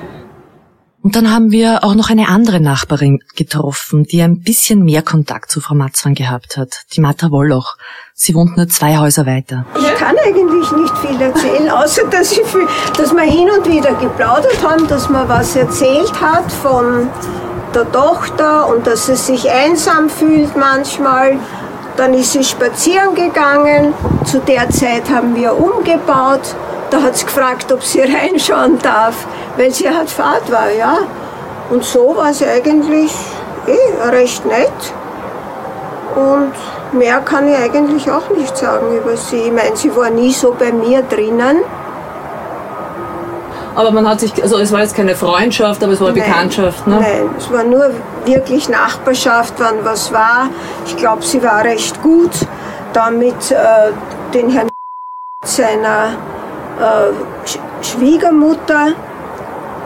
Und 1.04 1.16
dann 1.16 1.30
haben 1.30 1.50
wir 1.50 1.84
auch 1.84 1.94
noch 1.94 2.08
eine 2.08 2.28
andere 2.28 2.60
Nachbarin 2.60 3.20
getroffen, 3.36 4.04
die 4.04 4.22
ein 4.22 4.40
bisschen 4.40 4.86
mehr 4.86 5.02
Kontakt 5.02 5.50
zu 5.50 5.60
Frau 5.60 5.74
Matzmann 5.74 6.14
gehabt 6.14 6.56
hat, 6.56 6.84
die 6.94 7.02
Martha 7.02 7.30
Wolloch. 7.30 7.76
Sie 8.14 8.34
wohnt 8.34 8.56
nur 8.56 8.68
zwei 8.68 8.96
Häuser 8.96 9.26
weiter. 9.26 9.66
Ich 9.76 9.94
kann 9.96 10.16
eigentlich 10.16 10.72
nicht 10.72 10.96
viel 10.96 11.20
erzählen, 11.20 11.68
außer 11.68 12.06
dass, 12.10 12.32
ich 12.32 12.42
viel, 12.46 12.66
dass 12.96 13.12
wir 13.12 13.20
hin 13.20 13.50
und 13.50 13.70
wieder 13.70 13.92
geplaudert 13.96 14.66
haben, 14.66 14.88
dass 14.88 15.10
man 15.10 15.28
was 15.28 15.54
erzählt 15.56 16.18
hat 16.22 16.50
von 16.50 17.10
der 17.74 17.92
Tochter 17.92 18.66
und 18.74 18.86
dass 18.86 19.04
sie 19.04 19.16
sich 19.16 19.50
einsam 19.50 20.08
fühlt 20.08 20.56
manchmal. 20.56 21.36
Dann 21.98 22.14
ist 22.14 22.32
sie 22.32 22.42
spazieren 22.42 23.14
gegangen. 23.14 23.92
Zu 24.24 24.38
der 24.38 24.70
Zeit 24.70 25.10
haben 25.10 25.36
wir 25.36 25.54
umgebaut. 25.54 26.56
Da 26.90 27.02
hat 27.02 27.18
sie 27.18 27.26
gefragt, 27.26 27.70
ob 27.72 27.82
sie 27.82 28.00
reinschauen 28.00 28.78
darf, 28.78 29.26
weil 29.56 29.70
sie 29.70 29.88
halt 29.88 30.10
Fahrt 30.10 30.50
war, 30.50 30.70
ja. 30.70 30.98
Und 31.70 31.84
so 31.84 32.14
war 32.16 32.32
sie 32.32 32.46
eigentlich 32.46 33.12
eh 33.66 34.08
recht 34.10 34.44
nett. 34.44 34.72
Und 36.14 36.52
mehr 36.92 37.20
kann 37.20 37.48
ich 37.48 37.56
eigentlich 37.56 38.10
auch 38.10 38.30
nicht 38.30 38.56
sagen 38.56 38.96
über 38.96 39.16
sie. 39.16 39.42
Ich 39.46 39.52
meine, 39.52 39.76
sie 39.76 39.94
war 39.96 40.10
nie 40.10 40.32
so 40.32 40.54
bei 40.58 40.70
mir 40.72 41.02
drinnen. 41.02 41.58
Aber 43.74 43.90
man 43.90 44.08
hat 44.08 44.20
sich, 44.20 44.40
also 44.40 44.58
es 44.58 44.70
war 44.70 44.80
jetzt 44.82 44.94
keine 44.94 45.16
Freundschaft, 45.16 45.82
aber 45.82 45.92
es 45.92 46.00
war 46.00 46.08
eine 46.08 46.18
Nein, 46.18 46.28
Bekanntschaft, 46.28 46.86
ne? 46.86 47.00
Nein, 47.00 47.30
es 47.36 47.50
war 47.50 47.64
nur 47.64 47.90
wirklich 48.24 48.68
Nachbarschaft, 48.68 49.54
wann 49.58 49.84
was 49.84 50.12
war. 50.12 50.48
Ich 50.86 50.96
glaube, 50.96 51.22
sie 51.22 51.42
war 51.42 51.64
recht 51.64 52.00
gut. 52.02 52.30
Dann 52.92 53.18
mit 53.18 53.50
äh, 53.50 53.90
den 54.32 54.50
Herrn 54.50 54.68
seiner 55.44 56.12
äh, 56.80 57.46
Sch 57.48 57.58
Schwiegermutter. 57.82 58.92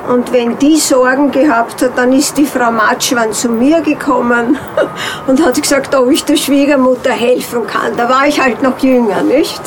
Und 0.08 0.32
wenn 0.32 0.58
die 0.58 0.78
Sorgen 0.78 1.30
gehabt 1.30 1.82
hat, 1.82 1.96
dann 1.96 2.14
ist 2.14 2.38
die 2.38 2.46
Frau 2.46 2.70
Matschwan 2.70 3.30
zu 3.32 3.50
mir 3.50 3.82
gekommen 3.82 4.58
und 5.26 5.44
hat 5.44 5.60
gesagt, 5.60 5.94
ob 5.94 6.10
ich 6.10 6.24
der 6.24 6.36
Schwiegermutter 6.36 7.10
helfen 7.10 7.66
kann. 7.66 7.94
Da 7.94 8.08
war 8.08 8.26
ich 8.26 8.40
halt 8.40 8.62
noch 8.62 8.78
jünger, 8.78 9.22
nicht? 9.22 9.60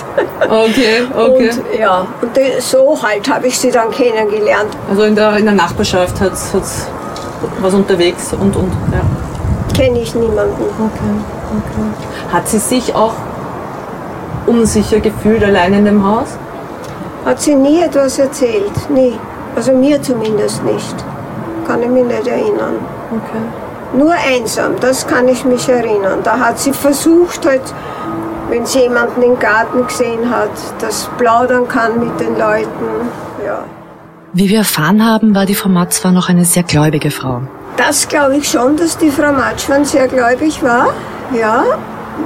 Okay, 0.49 1.03
okay. 1.15 1.51
Und, 1.51 1.79
ja, 1.79 2.07
und 2.21 2.39
so 2.59 2.97
halt 3.03 3.29
habe 3.29 3.47
ich 3.47 3.59
sie 3.59 3.69
dann 3.69 3.91
kennengelernt. 3.91 4.75
Also 4.89 5.03
in 5.03 5.15
der, 5.15 5.37
in 5.37 5.45
der 5.45 5.53
Nachbarschaft 5.53 6.19
hat 6.19 6.33
es 6.33 6.51
was 7.59 7.73
unterwegs 7.75 8.33
und, 8.33 8.55
und 8.55 8.71
ja. 8.91 9.75
Kenne 9.75 9.99
ich 9.99 10.15
niemanden. 10.15 10.63
Okay, 10.63 11.13
okay. 11.51 12.33
Hat 12.33 12.47
sie 12.47 12.59
sich 12.59 12.95
auch 12.95 13.13
unsicher 14.47 14.99
gefühlt 14.99 15.43
allein 15.43 15.73
in 15.73 15.85
dem 15.85 16.03
Haus? 16.03 16.29
Hat 17.25 17.39
sie 17.39 17.53
nie 17.53 17.83
etwas 17.83 18.17
erzählt, 18.17 18.89
nie. 18.89 19.13
Also 19.55 19.73
mir 19.73 20.01
zumindest 20.01 20.63
nicht. 20.63 20.95
Kann 21.67 21.81
ich 21.83 21.89
mich 21.89 22.05
nicht 22.05 22.27
erinnern. 22.27 22.75
Okay. 23.11 23.43
Nur 23.93 24.13
einsam, 24.13 24.79
das 24.79 25.05
kann 25.05 25.27
ich 25.27 25.43
mich 25.43 25.67
erinnern. 25.67 26.19
Da 26.23 26.39
hat 26.39 26.59
sie 26.59 26.71
versucht, 26.71 27.45
halt, 27.45 27.61
wenn 28.49 28.65
sie 28.65 28.79
jemanden 28.79 29.21
im 29.21 29.37
Garten 29.37 29.85
gesehen 29.85 30.29
hat, 30.29 30.51
das 30.79 31.09
plaudern 31.17 31.67
kann 31.67 31.99
mit 31.99 32.19
den 32.19 32.37
Leuten. 32.37 33.09
Ja. 33.45 33.65
Wie 34.33 34.49
wir 34.49 34.59
erfahren 34.59 35.05
haben, 35.05 35.35
war 35.35 35.45
die 35.45 35.55
Frau 35.55 35.69
Matzmann 35.69 36.13
noch 36.13 36.29
eine 36.29 36.45
sehr 36.45 36.63
gläubige 36.63 37.11
Frau. 37.11 37.41
Das 37.75 38.07
glaube 38.07 38.37
ich 38.37 38.47
schon, 38.49 38.77
dass 38.77 38.97
die 38.97 39.11
Frau 39.11 39.33
Matschmann 39.33 39.83
sehr 39.83 40.07
gläubig 40.07 40.63
war. 40.63 40.93
Ja, 41.33 41.63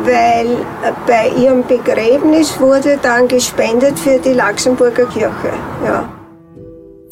weil 0.04 0.48
äh, 0.48 0.92
bei 1.08 1.30
ihrem 1.30 1.66
Begräbnis 1.66 2.60
wurde 2.60 3.00
dann 3.02 3.28
gespendet 3.28 3.98
für 3.98 4.20
die 4.20 4.34
Laxenburger 4.34 5.06
Kirche. 5.06 5.54
Ja. 5.86 6.04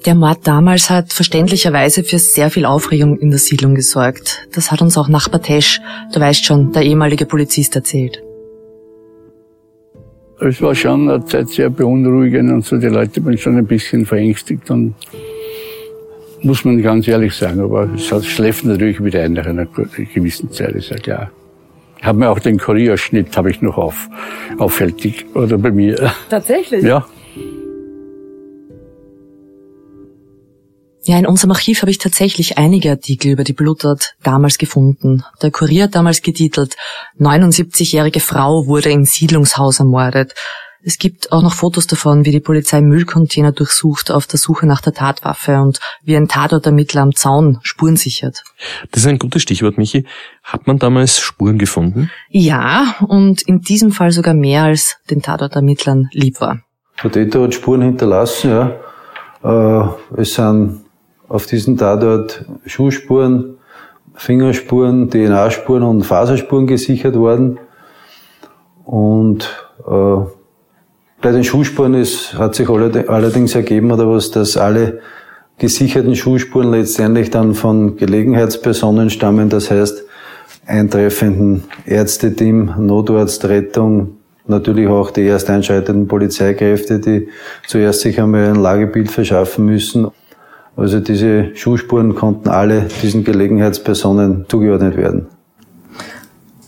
Der 0.06 0.16
Mord 0.16 0.40
damals 0.44 0.90
hat 0.90 1.14
verständlicherweise 1.14 2.04
für 2.04 2.20
sehr 2.20 2.50
viel 2.50 2.66
Aufregung 2.66 3.18
in 3.20 3.30
der 3.30 3.40
Siedlung 3.40 3.74
gesorgt. 3.74 4.48
Das 4.54 4.70
hat 4.72 4.82
uns 4.82 4.98
auch 4.98 5.08
Nachbar 5.08 5.42
Tesch, 5.42 5.80
du 6.14 6.20
weißt 6.20 6.44
schon, 6.46 6.72
der 6.74 6.84
ehemalige 6.84 7.26
Polizist 7.26 7.76
erzählt. 7.76 8.22
Es 10.42 10.62
war 10.62 10.76
schon 10.76 11.10
eine 11.10 11.24
Zeit 11.26 11.48
sehr 11.50 11.70
beunruhigend 11.70 12.52
und 12.52 12.66
so. 12.66 12.78
Die 12.78 12.88
Leute 12.88 13.24
waren 13.24 13.38
schon 13.38 13.58
ein 13.58 13.66
bisschen 13.66 14.06
verängstigt 14.06 14.70
und 14.72 14.94
muss 16.42 16.66
man 16.66 16.82
ganz 16.82 17.08
ehrlich 17.08 17.34
sagen. 17.34 17.62
Aber 17.62 17.88
es 17.96 18.12
hat- 18.12 18.26
schläft 18.26 18.66
natürlich 18.66 19.02
wieder 19.02 19.22
ein 19.22 19.34
nach 19.34 19.46
einer 19.46 19.66
gewissen 19.66 20.52
Zeit, 20.52 20.72
ist 20.76 20.90
ja 20.90 20.98
klar. 20.98 21.32
Ich 21.98 22.04
habe 22.04 22.20
mir 22.20 22.30
auch 22.30 22.40
den 22.40 22.60
Kurierschnitt 22.60 23.38
habe 23.38 23.52
ich 23.52 23.62
noch 23.62 23.78
auf, 23.78 24.10
auffällig 24.58 25.26
oder 25.34 25.58
bei 25.58 25.72
mir. 25.72 26.12
Tatsächlich? 26.30 26.84
Ja. 26.84 27.06
Ja, 31.06 31.20
in 31.20 31.28
unserem 31.28 31.52
Archiv 31.52 31.82
habe 31.82 31.92
ich 31.92 31.98
tatsächlich 31.98 32.58
einige 32.58 32.90
Artikel 32.90 33.32
über 33.32 33.44
die 33.44 33.54
Bluttat 33.54 34.16
damals 34.24 34.58
gefunden. 34.58 35.24
Der 35.42 35.52
Kurier 35.52 35.84
hat 35.86 35.96
damals 35.96 36.22
getitelt, 36.22 36.76
79-jährige 37.20 38.22
Frau 38.22 38.68
wurde 38.68 38.90
im 38.90 39.04
Siedlungshaus 39.04 39.80
ermordet. 39.80 40.34
Es 40.86 40.98
gibt 40.98 41.32
auch 41.32 41.42
noch 41.42 41.54
Fotos 41.54 41.88
davon, 41.88 42.26
wie 42.26 42.32
die 42.32 42.42
Polizei 42.42 42.82
Müllcontainer 42.82 43.54
durchsucht 43.54 44.12
auf 44.12 44.28
der 44.28 44.38
Suche 44.38 44.66
nach 44.66 44.82
der 44.82 44.94
Tatwaffe 44.94 45.62
und 45.62 45.80
wie 46.04 46.16
ein 46.16 46.28
Tatortermittler 46.28 47.02
am 47.02 47.14
Zaun 47.16 47.60
Spuren 47.64 47.96
sichert. 47.96 48.44
Das 48.92 49.02
ist 49.02 49.08
ein 49.08 49.20
gutes 49.20 49.42
Stichwort, 49.42 49.78
Michi. 49.78 50.06
Hat 50.44 50.68
man 50.68 50.80
damals 50.80 51.20
Spuren 51.20 51.58
gefunden? 51.58 52.12
Ja, 52.30 52.96
und 53.08 53.42
in 53.44 53.62
diesem 53.62 53.92
Fall 53.92 54.12
sogar 54.12 54.34
mehr 54.34 54.64
als 54.64 54.98
den 55.10 55.22
Tatortermittlern 55.22 56.10
lieb 56.12 56.42
war. 56.42 56.60
Der 57.02 57.12
Täter 57.12 57.44
hat 57.44 57.56
Spuren 57.56 57.82
hinterlassen, 57.82 58.52
ja. 58.52 58.76
Äh, 59.44 60.22
Es 60.22 60.34
sind 60.36 60.83
auf 61.28 61.46
diesem 61.46 61.78
Tatort 61.78 62.46
Schuhspuren, 62.66 63.56
Fingerspuren, 64.16 65.10
DNA-Spuren 65.10 65.84
und 65.84 66.04
Faserspuren 66.04 66.68
gesichert 66.68 67.16
worden. 67.16 67.60
Und 68.86 69.50
äh, 69.88 70.26
bei 71.22 71.32
den 71.32 71.44
Schuhspuren 71.44 71.94
ist, 71.94 72.38
hat 72.38 72.56
sich 72.56 72.70
allerdings 72.70 73.56
ergeben, 73.56 73.92
oder 73.92 74.10
was, 74.10 74.32
dass 74.32 74.58
alle 74.58 75.00
gesicherten 75.58 76.16
Schuhspuren 76.16 76.72
letztendlich 76.72 77.30
dann 77.30 77.54
von 77.54 77.96
Gelegenheitspersonen 77.96 79.10
stammen, 79.10 79.50
das 79.50 79.72
heißt 79.72 80.04
eintreffenden 80.66 81.64
Ärzteteam, 81.86 82.74
Notarzt, 82.78 83.46
Rettung, 83.46 84.18
natürlich 84.48 84.88
auch 84.88 85.12
die 85.12 85.22
erst 85.22 85.50
einschreitenden 85.50 86.08
Polizeikräfte, 86.08 87.00
die 87.00 87.30
zuerst 87.68 88.02
sich 88.02 88.20
einmal 88.20 88.50
ein 88.50 88.56
Lagebild 88.56 89.10
verschaffen 89.10 89.66
müssen. 89.66 90.08
Also 90.76 91.00
diese 91.00 91.56
Schuhspuren 91.56 92.16
konnten 92.16 92.50
alle 92.50 92.88
diesen 93.02 93.24
Gelegenheitspersonen 93.24 94.46
zugeordnet 94.48 94.98
werden. 94.98 95.28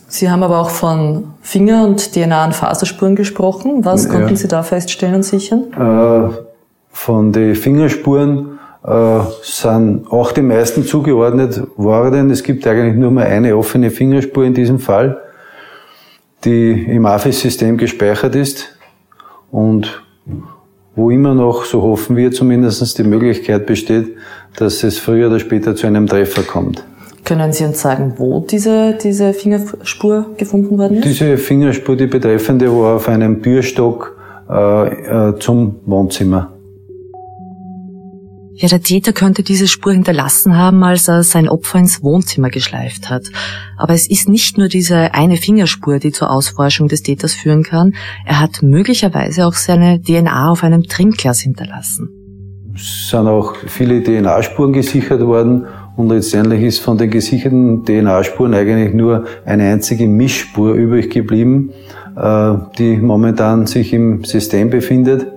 Sie 0.08 0.30
haben 0.30 0.42
aber 0.42 0.60
auch 0.60 0.70
von 0.70 1.34
Finger- 1.42 1.84
und 1.84 2.00
DNA- 2.00 2.46
und 2.46 2.54
Faserspuren 2.54 3.16
gesprochen. 3.16 3.84
Was 3.84 4.08
konnten 4.08 4.30
ja. 4.30 4.36
Sie 4.36 4.48
da 4.48 4.62
feststellen 4.62 5.16
und 5.16 5.24
sichern? 5.24 5.64
Äh, 5.72 6.34
von 6.90 7.32
den 7.32 7.54
Fingerspuren 7.54 8.58
äh, 8.84 9.20
sind 9.42 10.10
auch 10.10 10.32
die 10.32 10.42
meisten 10.42 10.84
zugeordnet 10.84 11.60
worden. 11.76 12.30
Es 12.30 12.42
gibt 12.42 12.66
eigentlich 12.66 12.94
nur 12.94 13.10
mal 13.10 13.26
eine 13.26 13.56
offene 13.56 13.90
Fingerspur 13.90 14.44
in 14.44 14.54
diesem 14.54 14.78
Fall, 14.78 15.20
die 16.44 16.84
im 16.84 17.04
AFIS-System 17.04 17.76
gespeichert 17.76 18.36
ist 18.36 18.76
und 19.50 20.02
wo 20.96 21.10
immer 21.10 21.34
noch, 21.34 21.64
so 21.64 21.82
hoffen 21.82 22.16
wir 22.16 22.32
zumindest, 22.32 22.98
die 22.98 23.04
Möglichkeit 23.04 23.66
besteht, 23.66 24.16
dass 24.56 24.82
es 24.82 24.98
früher 24.98 25.28
oder 25.28 25.38
später 25.38 25.76
zu 25.76 25.86
einem 25.86 26.06
Treffer 26.06 26.42
kommt. 26.42 26.82
Können 27.24 27.52
Sie 27.52 27.64
uns 27.64 27.80
sagen, 27.80 28.14
wo 28.16 28.40
diese, 28.40 28.96
diese 29.02 29.32
Fingerspur 29.32 30.26
gefunden 30.36 30.78
worden 30.78 30.98
ist? 30.98 31.04
Diese 31.04 31.36
Fingerspur, 31.36 31.96
die 31.96 32.06
betreffende, 32.06 32.70
war 32.72 32.96
auf 32.96 33.08
einem 33.08 33.42
Türstock 33.42 34.16
äh, 34.48 35.30
äh, 35.30 35.38
zum 35.38 35.76
Wohnzimmer. 35.84 36.55
Ja, 38.58 38.68
der 38.68 38.80
Täter 38.80 39.12
könnte 39.12 39.42
diese 39.42 39.68
Spur 39.68 39.92
hinterlassen 39.92 40.56
haben, 40.56 40.82
als 40.82 41.08
er 41.08 41.22
sein 41.22 41.46
Opfer 41.46 41.78
ins 41.78 42.02
Wohnzimmer 42.02 42.48
geschleift 42.48 43.10
hat. 43.10 43.24
Aber 43.76 43.92
es 43.92 44.08
ist 44.08 44.30
nicht 44.30 44.56
nur 44.56 44.68
diese 44.68 45.12
eine 45.12 45.36
Fingerspur, 45.36 45.98
die 45.98 46.10
zur 46.10 46.30
Ausforschung 46.30 46.88
des 46.88 47.02
Täters 47.02 47.34
führen 47.34 47.64
kann. 47.64 47.94
Er 48.24 48.40
hat 48.40 48.62
möglicherweise 48.62 49.46
auch 49.46 49.52
seine 49.52 50.00
DNA 50.00 50.50
auf 50.50 50.64
einem 50.64 50.84
Trinkglas 50.84 51.40
hinterlassen. 51.40 52.08
Es 52.74 53.10
sind 53.10 53.26
auch 53.26 53.56
viele 53.66 54.02
DNA-Spuren 54.02 54.72
gesichert 54.72 55.20
worden 55.20 55.66
und 55.96 56.08
letztendlich 56.08 56.62
ist 56.62 56.78
von 56.78 56.96
den 56.96 57.10
gesicherten 57.10 57.84
DNA-Spuren 57.84 58.54
eigentlich 58.54 58.94
nur 58.94 59.26
eine 59.44 59.64
einzige 59.64 60.08
Mischspur 60.08 60.72
übrig 60.72 61.10
geblieben, 61.10 61.72
äh, 62.16 62.54
die 62.78 62.96
momentan 62.96 63.66
sich 63.66 63.92
im 63.92 64.24
System 64.24 64.70
befindet 64.70 65.35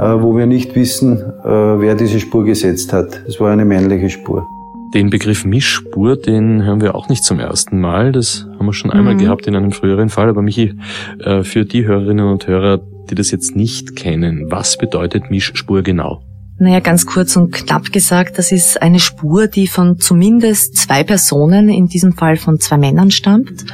wo 0.00 0.36
wir 0.36 0.46
nicht 0.46 0.74
wissen, 0.74 1.18
äh, 1.18 1.44
wer 1.44 1.94
diese 1.94 2.20
Spur 2.20 2.44
gesetzt 2.44 2.92
hat. 2.92 3.22
Es 3.26 3.40
war 3.40 3.50
eine 3.50 3.64
männliche 3.64 4.10
Spur. 4.10 4.46
Den 4.94 5.08
Begriff 5.08 5.44
Mischspur, 5.44 6.16
den 6.16 6.64
hören 6.64 6.80
wir 6.80 6.94
auch 6.94 7.08
nicht 7.08 7.24
zum 7.24 7.40
ersten 7.40 7.80
Mal. 7.80 8.12
Das 8.12 8.46
haben 8.58 8.66
wir 8.66 8.72
schon 8.74 8.90
einmal 8.90 9.14
mhm. 9.14 9.18
gehabt 9.18 9.46
in 9.46 9.56
einem 9.56 9.72
früheren 9.72 10.10
Fall. 10.10 10.28
Aber 10.28 10.42
Michi, 10.42 10.74
äh, 11.20 11.42
für 11.42 11.64
die 11.64 11.86
Hörerinnen 11.86 12.26
und 12.26 12.46
Hörer, 12.46 12.80
die 13.10 13.14
das 13.14 13.30
jetzt 13.30 13.56
nicht 13.56 13.96
kennen, 13.96 14.50
was 14.50 14.76
bedeutet 14.76 15.30
Mischspur 15.30 15.82
genau? 15.82 16.22
Naja, 16.58 16.80
ganz 16.80 17.06
kurz 17.06 17.36
und 17.36 17.52
knapp 17.52 17.90
gesagt, 17.92 18.38
das 18.38 18.52
ist 18.52 18.80
eine 18.80 19.00
Spur, 19.00 19.46
die 19.46 19.66
von 19.66 19.98
zumindest 19.98 20.76
zwei 20.76 21.02
Personen, 21.02 21.68
in 21.68 21.88
diesem 21.88 22.12
Fall 22.12 22.36
von 22.36 22.60
zwei 22.60 22.76
Männern 22.76 23.10
stammt 23.10 23.64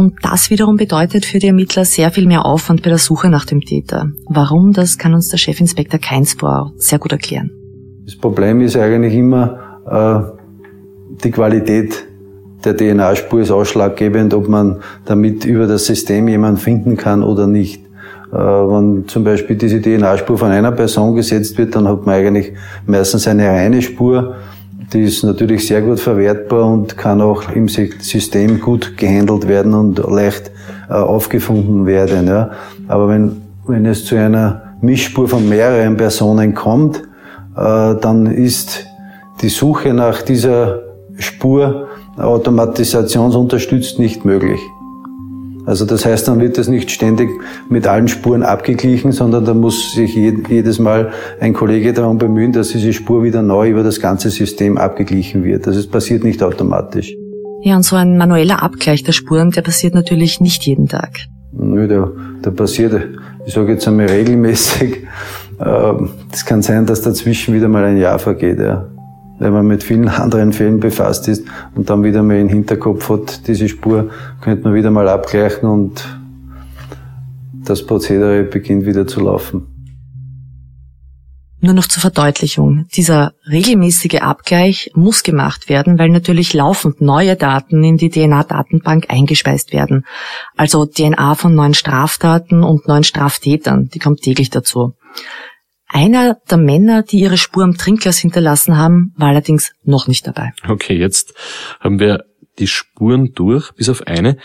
und 0.00 0.14
das 0.22 0.48
wiederum 0.48 0.78
bedeutet 0.78 1.26
für 1.26 1.38
die 1.38 1.48
Ermittler 1.48 1.84
sehr 1.84 2.10
viel 2.10 2.26
mehr 2.26 2.46
Aufwand 2.46 2.82
bei 2.82 2.88
der 2.88 2.98
Suche 2.98 3.28
nach 3.28 3.44
dem 3.44 3.60
Täter. 3.60 4.10
Warum, 4.30 4.72
das 4.72 4.96
kann 4.96 5.12
uns 5.12 5.28
der 5.28 5.38
Chefinspektor 5.38 6.00
Keinsbauer 6.00 6.72
sehr 6.76 6.98
gut 6.98 7.12
erklären. 7.12 7.50
Das 8.06 8.16
Problem 8.16 8.62
ist 8.62 8.76
eigentlich 8.76 9.14
immer 9.14 9.58
äh, 9.86 11.22
die 11.22 11.30
Qualität 11.30 12.06
der 12.64 12.74
DNA-Spur 12.74 13.42
ist 13.42 13.50
ausschlaggebend, 13.50 14.32
ob 14.32 14.48
man 14.48 14.80
damit 15.04 15.44
über 15.44 15.66
das 15.66 15.84
System 15.84 16.28
jemanden 16.28 16.58
finden 16.58 16.96
kann 16.96 17.22
oder 17.22 17.46
nicht. 17.46 17.84
Äh, 18.32 18.36
wenn 18.36 19.06
zum 19.06 19.22
Beispiel 19.22 19.56
diese 19.56 19.82
DNA-Spur 19.82 20.38
von 20.38 20.50
einer 20.50 20.72
Person 20.72 21.14
gesetzt 21.14 21.58
wird, 21.58 21.76
dann 21.76 21.86
hat 21.86 22.06
man 22.06 22.14
eigentlich 22.14 22.54
meistens 22.86 23.28
eine 23.28 23.46
reine 23.48 23.82
Spur 23.82 24.36
die 24.92 25.02
ist 25.02 25.22
natürlich 25.22 25.66
sehr 25.66 25.82
gut 25.82 26.00
verwertbar 26.00 26.64
und 26.66 26.96
kann 26.96 27.20
auch 27.20 27.50
im 27.50 27.68
System 27.68 28.60
gut 28.60 28.96
gehandelt 28.96 29.46
werden 29.46 29.74
und 29.74 29.98
leicht 29.98 30.50
äh, 30.88 30.94
aufgefunden 30.94 31.86
werden. 31.86 32.26
Ja. 32.26 32.50
Aber 32.88 33.08
wenn, 33.08 33.42
wenn 33.66 33.86
es 33.86 34.04
zu 34.04 34.16
einer 34.16 34.74
Mischspur 34.80 35.28
von 35.28 35.48
mehreren 35.48 35.96
Personen 35.96 36.54
kommt, 36.54 36.98
äh, 37.56 37.94
dann 38.00 38.26
ist 38.26 38.86
die 39.42 39.48
Suche 39.48 39.94
nach 39.94 40.22
dieser 40.22 40.82
Spur 41.18 41.88
automatisationsunterstützt 42.16 43.98
nicht 43.98 44.24
möglich. 44.24 44.60
Also 45.70 45.84
das 45.84 46.04
heißt, 46.04 46.26
dann 46.26 46.40
wird 46.40 46.58
das 46.58 46.66
nicht 46.66 46.90
ständig 46.90 47.30
mit 47.68 47.86
allen 47.86 48.08
Spuren 48.08 48.42
abgeglichen, 48.42 49.12
sondern 49.12 49.44
da 49.44 49.54
muss 49.54 49.92
sich 49.92 50.16
jedes 50.16 50.80
Mal 50.80 51.12
ein 51.38 51.52
Kollege 51.52 51.92
darum 51.92 52.18
bemühen, 52.18 52.50
dass 52.50 52.70
diese 52.70 52.92
Spur 52.92 53.22
wieder 53.22 53.40
neu 53.40 53.70
über 53.70 53.84
das 53.84 54.00
ganze 54.00 54.30
System 54.30 54.78
abgeglichen 54.78 55.44
wird. 55.44 55.68
Das 55.68 55.76
ist, 55.76 55.92
passiert 55.92 56.24
nicht 56.24 56.42
automatisch. 56.42 57.14
Ja, 57.62 57.76
und 57.76 57.84
so 57.84 57.94
ein 57.94 58.18
manueller 58.18 58.64
Abgleich 58.64 59.04
der 59.04 59.12
Spuren, 59.12 59.52
der 59.52 59.62
passiert 59.62 59.94
natürlich 59.94 60.40
nicht 60.40 60.66
jeden 60.66 60.88
Tag. 60.88 61.20
Nö, 61.52 61.86
der, 61.86 62.10
der 62.44 62.50
passiert, 62.50 63.00
ich 63.46 63.54
sage 63.54 63.70
jetzt 63.70 63.86
einmal 63.86 64.06
regelmäßig. 64.06 65.06
Ähm, 65.62 66.12
es 66.32 66.46
kann 66.46 66.62
sein, 66.62 66.86
dass 66.86 67.02
dazwischen 67.02 67.52
wieder 67.52 67.68
mal 67.68 67.84
ein 67.84 67.98
Jahr 67.98 68.18
vergeht. 68.18 68.58
Ja 68.58 68.89
wenn 69.40 69.52
man 69.52 69.66
mit 69.66 69.82
vielen 69.82 70.08
anderen 70.08 70.52
Fällen 70.52 70.80
befasst 70.80 71.26
ist 71.26 71.44
und 71.74 71.90
dann 71.90 72.04
wieder 72.04 72.22
mal 72.22 72.38
im 72.38 72.48
Hinterkopf 72.48 73.08
hat, 73.08 73.48
diese 73.48 73.68
Spur 73.68 74.10
könnte 74.40 74.64
man 74.64 74.74
wieder 74.74 74.90
mal 74.90 75.08
abgleichen 75.08 75.68
und 75.68 76.06
das 77.64 77.84
Prozedere 77.84 78.44
beginnt 78.44 78.86
wieder 78.86 79.06
zu 79.06 79.20
laufen. 79.20 79.66
Nur 81.62 81.74
noch 81.74 81.86
zur 81.86 82.00
Verdeutlichung. 82.00 82.86
Dieser 82.94 83.34
regelmäßige 83.50 84.22
Abgleich 84.22 84.90
muss 84.94 85.22
gemacht 85.22 85.68
werden, 85.68 85.98
weil 85.98 86.08
natürlich 86.08 86.54
laufend 86.54 87.02
neue 87.02 87.36
Daten 87.36 87.84
in 87.84 87.98
die 87.98 88.08
DNA-Datenbank 88.08 89.06
eingespeist 89.08 89.72
werden. 89.72 90.06
Also 90.56 90.86
DNA 90.86 91.34
von 91.34 91.54
neuen 91.54 91.74
Straftaten 91.74 92.64
und 92.64 92.88
neuen 92.88 93.04
Straftätern, 93.04 93.90
die 93.92 93.98
kommt 93.98 94.22
täglich 94.22 94.48
dazu. 94.48 94.94
Einer 95.92 96.36
der 96.48 96.58
Männer, 96.58 97.02
die 97.02 97.18
ihre 97.18 97.36
Spur 97.36 97.64
am 97.64 97.76
Trinkglas 97.76 98.18
hinterlassen 98.18 98.78
haben, 98.78 99.12
war 99.16 99.28
allerdings 99.28 99.72
noch 99.82 100.06
nicht 100.06 100.26
dabei. 100.26 100.52
Okay, 100.68 100.96
jetzt 100.96 101.34
haben 101.80 101.98
wir 101.98 102.24
die 102.60 102.68
Spuren 102.68 103.32
durch, 103.34 103.72
bis 103.72 103.88
auf 103.88 104.06
eine. 104.06 104.36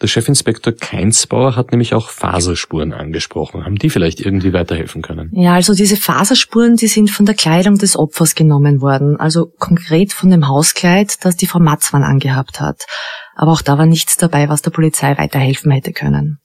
Der 0.00 0.08
Chefinspektor 0.08 0.72
Keinsbauer 0.72 1.56
hat 1.56 1.72
nämlich 1.72 1.94
auch 1.94 2.08
Faserspuren 2.08 2.92
angesprochen. 2.92 3.64
Haben 3.64 3.76
die 3.76 3.90
vielleicht 3.90 4.20
irgendwie 4.20 4.52
weiterhelfen 4.52 5.02
können? 5.02 5.30
Ja, 5.32 5.54
also 5.54 5.74
diese 5.74 5.96
Faserspuren, 5.96 6.76
die 6.76 6.86
sind 6.86 7.10
von 7.10 7.26
der 7.26 7.34
Kleidung 7.34 7.78
des 7.78 7.96
Opfers 7.96 8.36
genommen 8.36 8.80
worden. 8.80 9.16
Also 9.18 9.46
konkret 9.58 10.12
von 10.12 10.30
dem 10.30 10.46
Hauskleid, 10.46 11.24
das 11.24 11.36
die 11.36 11.46
Frau 11.46 11.58
Matzmann 11.58 12.04
angehabt 12.04 12.60
hat. 12.60 12.86
Aber 13.34 13.52
auch 13.52 13.62
da 13.62 13.76
war 13.76 13.86
nichts 13.86 14.16
dabei, 14.16 14.48
was 14.48 14.62
der 14.62 14.70
Polizei 14.70 15.18
weiterhelfen 15.18 15.72
hätte 15.72 15.92
können. 15.92 16.38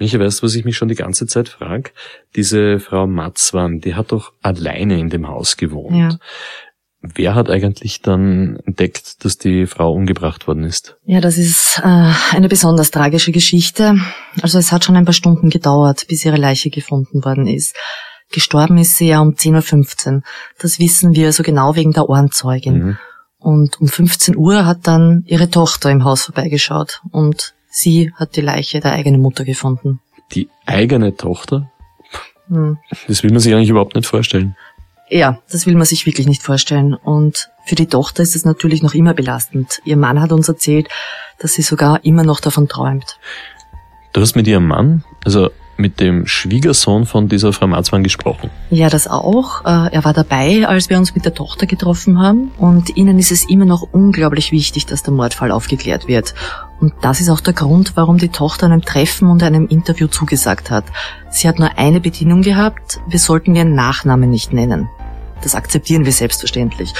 Micha, 0.00 0.18
weißt 0.18 0.40
du, 0.40 0.46
was 0.46 0.54
ich 0.54 0.64
mich 0.64 0.76
schon 0.76 0.88
die 0.88 0.94
ganze 0.94 1.26
Zeit 1.26 1.48
frage? 1.48 1.90
Diese 2.34 2.80
Frau 2.80 3.06
Matzwan, 3.06 3.80
die 3.80 3.94
hat 3.94 4.12
doch 4.12 4.32
alleine 4.40 4.98
in 4.98 5.10
dem 5.10 5.28
Haus 5.28 5.58
gewohnt. 5.58 5.96
Ja. 5.96 6.18
Wer 7.02 7.34
hat 7.34 7.50
eigentlich 7.50 8.00
dann 8.00 8.56
entdeckt, 8.64 9.24
dass 9.24 9.38
die 9.38 9.66
Frau 9.66 9.92
umgebracht 9.92 10.46
worden 10.46 10.64
ist? 10.64 10.96
Ja, 11.04 11.20
das 11.20 11.38
ist 11.38 11.80
äh, 11.84 12.12
eine 12.32 12.48
besonders 12.48 12.90
tragische 12.90 13.30
Geschichte. 13.30 13.96
Also 14.42 14.58
es 14.58 14.72
hat 14.72 14.84
schon 14.84 14.96
ein 14.96 15.04
paar 15.04 15.14
Stunden 15.14 15.50
gedauert, 15.50 16.06
bis 16.08 16.24
ihre 16.24 16.36
Leiche 16.36 16.70
gefunden 16.70 17.24
worden 17.24 17.46
ist. 17.46 17.76
Gestorben 18.32 18.78
ist 18.78 18.96
sie 18.96 19.08
ja 19.08 19.20
um 19.20 19.30
10.15 19.34 20.16
Uhr. 20.16 20.22
Das 20.58 20.78
wissen 20.78 21.14
wir 21.14 21.32
so 21.32 21.42
genau 21.42 21.76
wegen 21.76 21.92
der 21.92 22.08
Ohrenzeugin. 22.08 22.78
Mhm. 22.78 22.98
Und 23.38 23.80
um 23.80 23.88
15 23.88 24.36
Uhr 24.36 24.64
hat 24.64 24.86
dann 24.86 25.24
ihre 25.26 25.50
Tochter 25.50 25.90
im 25.90 26.04
Haus 26.04 26.24
vorbeigeschaut 26.24 27.00
und 27.10 27.54
Sie 27.70 28.12
hat 28.16 28.36
die 28.36 28.40
Leiche 28.40 28.80
der 28.80 28.92
eigenen 28.92 29.22
Mutter 29.22 29.44
gefunden. 29.44 30.00
Die 30.32 30.48
eigene 30.66 31.16
Tochter? 31.16 31.70
Hm. 32.48 32.78
Das 33.06 33.22
will 33.22 33.30
man 33.30 33.40
sich 33.40 33.54
eigentlich 33.54 33.70
überhaupt 33.70 33.94
nicht 33.94 34.06
vorstellen. 34.06 34.56
Ja, 35.08 35.40
das 35.50 35.66
will 35.66 35.74
man 35.74 35.86
sich 35.86 36.06
wirklich 36.06 36.26
nicht 36.26 36.42
vorstellen. 36.42 36.94
Und 36.94 37.50
für 37.64 37.76
die 37.76 37.86
Tochter 37.86 38.22
ist 38.22 38.36
es 38.36 38.44
natürlich 38.44 38.82
noch 38.82 38.94
immer 38.94 39.14
belastend. 39.14 39.80
Ihr 39.84 39.96
Mann 39.96 40.20
hat 40.20 40.32
uns 40.32 40.48
erzählt, 40.48 40.88
dass 41.38 41.54
sie 41.54 41.62
sogar 41.62 42.04
immer 42.04 42.24
noch 42.24 42.40
davon 42.40 42.68
träumt. 42.68 43.18
Du 44.12 44.20
hast 44.20 44.34
mit 44.34 44.46
ihrem 44.46 44.66
Mann, 44.66 45.04
also 45.24 45.50
mit 45.80 46.00
dem 46.00 46.26
Schwiegersohn 46.26 47.06
von 47.06 47.28
dieser 47.28 47.52
Frau 47.52 47.66
Marzmann 47.66 48.02
gesprochen. 48.02 48.50
Ja, 48.70 48.88
das 48.88 49.08
auch. 49.08 49.64
Äh, 49.64 49.92
er 49.92 50.04
war 50.04 50.12
dabei, 50.12 50.66
als 50.66 50.90
wir 50.90 50.98
uns 50.98 51.14
mit 51.14 51.24
der 51.24 51.34
Tochter 51.34 51.66
getroffen 51.66 52.20
haben. 52.20 52.50
Und 52.58 52.96
ihnen 52.96 53.18
ist 53.18 53.32
es 53.32 53.48
immer 53.48 53.64
noch 53.64 53.82
unglaublich 53.92 54.52
wichtig, 54.52 54.86
dass 54.86 55.02
der 55.02 55.12
Mordfall 55.12 55.50
aufgeklärt 55.50 56.08
wird. 56.08 56.34
Und 56.80 56.94
das 57.02 57.20
ist 57.20 57.28
auch 57.28 57.40
der 57.40 57.52
Grund, 57.52 57.96
warum 57.96 58.18
die 58.18 58.28
Tochter 58.28 58.66
einem 58.66 58.82
Treffen 58.82 59.28
und 59.28 59.42
einem 59.42 59.66
Interview 59.68 60.06
zugesagt 60.06 60.70
hat. 60.70 60.84
Sie 61.30 61.48
hat 61.48 61.58
nur 61.58 61.76
eine 61.76 62.00
Bedingung 62.00 62.42
gehabt, 62.42 63.00
wir 63.08 63.18
sollten 63.18 63.54
ihren 63.54 63.74
Nachnamen 63.74 64.30
nicht 64.30 64.52
nennen. 64.52 64.88
Das 65.42 65.54
akzeptieren 65.54 66.04
wir 66.04 66.12
selbstverständlich. 66.12 66.92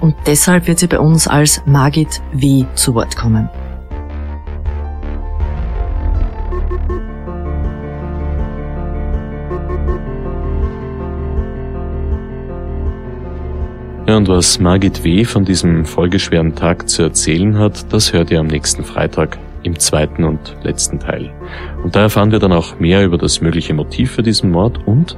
Und 0.00 0.14
deshalb 0.26 0.66
wird 0.66 0.78
sie 0.78 0.86
bei 0.86 1.00
uns 1.00 1.26
als 1.26 1.62
Margit 1.66 2.20
W. 2.32 2.64
zu 2.74 2.94
Wort 2.94 3.16
kommen. 3.16 3.48
Und 14.18 14.26
was 14.26 14.58
Margit 14.58 15.04
W. 15.04 15.24
von 15.24 15.44
diesem 15.44 15.84
folgeschweren 15.84 16.56
Tag 16.56 16.88
zu 16.88 17.02
erzählen 17.02 17.56
hat, 17.56 17.92
das 17.92 18.12
hört 18.12 18.32
ihr 18.32 18.40
am 18.40 18.48
nächsten 18.48 18.82
Freitag 18.82 19.38
im 19.62 19.78
zweiten 19.78 20.24
und 20.24 20.56
letzten 20.64 20.98
Teil. 20.98 21.32
Und 21.84 21.94
da 21.94 22.00
erfahren 22.00 22.32
wir 22.32 22.40
dann 22.40 22.52
auch 22.52 22.80
mehr 22.80 23.04
über 23.04 23.16
das 23.16 23.40
mögliche 23.40 23.74
Motiv 23.74 24.10
für 24.10 24.24
diesen 24.24 24.50
Mord 24.50 24.84
und 24.86 25.16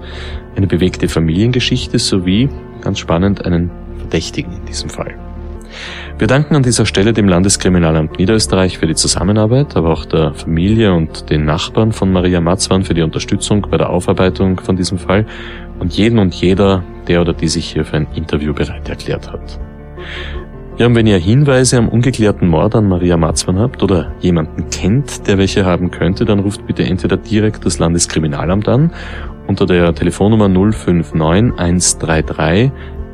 eine 0.54 0.66
bewegte 0.66 1.08
Familiengeschichte 1.08 1.98
sowie, 1.98 2.50
ganz 2.82 2.98
spannend, 2.98 3.46
einen 3.46 3.70
Verdächtigen 3.96 4.52
in 4.52 4.66
diesem 4.66 4.90
Fall. 4.90 5.29
Wir 6.18 6.26
danken 6.26 6.56
an 6.56 6.62
dieser 6.62 6.86
Stelle 6.86 7.12
dem 7.12 7.28
Landeskriminalamt 7.28 8.18
Niederösterreich 8.18 8.78
für 8.78 8.86
die 8.86 8.94
Zusammenarbeit, 8.94 9.76
aber 9.76 9.90
auch 9.90 10.04
der 10.04 10.34
Familie 10.34 10.92
und 10.92 11.30
den 11.30 11.44
Nachbarn 11.44 11.92
von 11.92 12.12
Maria 12.12 12.40
Matzwan 12.40 12.84
für 12.84 12.94
die 12.94 13.02
Unterstützung 13.02 13.66
bei 13.70 13.78
der 13.78 13.90
Aufarbeitung 13.90 14.60
von 14.60 14.76
diesem 14.76 14.98
Fall 14.98 15.26
und 15.78 15.96
jeden 15.96 16.18
und 16.18 16.34
jeder, 16.34 16.84
der 17.08 17.22
oder 17.22 17.32
die 17.32 17.48
sich 17.48 17.72
hier 17.72 17.84
für 17.84 17.96
ein 17.96 18.06
Interview 18.14 18.52
bereit 18.52 18.88
erklärt 18.88 19.32
hat. 19.32 19.58
Ja, 20.80 20.86
und 20.86 20.94
wenn 20.94 21.06
ihr 21.06 21.18
Hinweise 21.18 21.76
am 21.76 21.88
ungeklärten 21.88 22.48
Mord 22.48 22.74
an 22.74 22.88
Maria 22.88 23.18
Matzmann 23.18 23.58
habt 23.58 23.82
oder 23.82 24.12
jemanden 24.20 24.70
kennt, 24.70 25.26
der 25.26 25.36
welche 25.36 25.66
haben 25.66 25.90
könnte, 25.90 26.24
dann 26.24 26.38
ruft 26.38 26.66
bitte 26.66 26.84
entweder 26.84 27.18
direkt 27.18 27.66
das 27.66 27.78
Landeskriminalamt 27.78 28.66
an 28.66 28.90
unter 29.46 29.66
der 29.66 29.94
Telefonnummer 29.94 30.48
059 30.48 31.58
133 31.58 32.70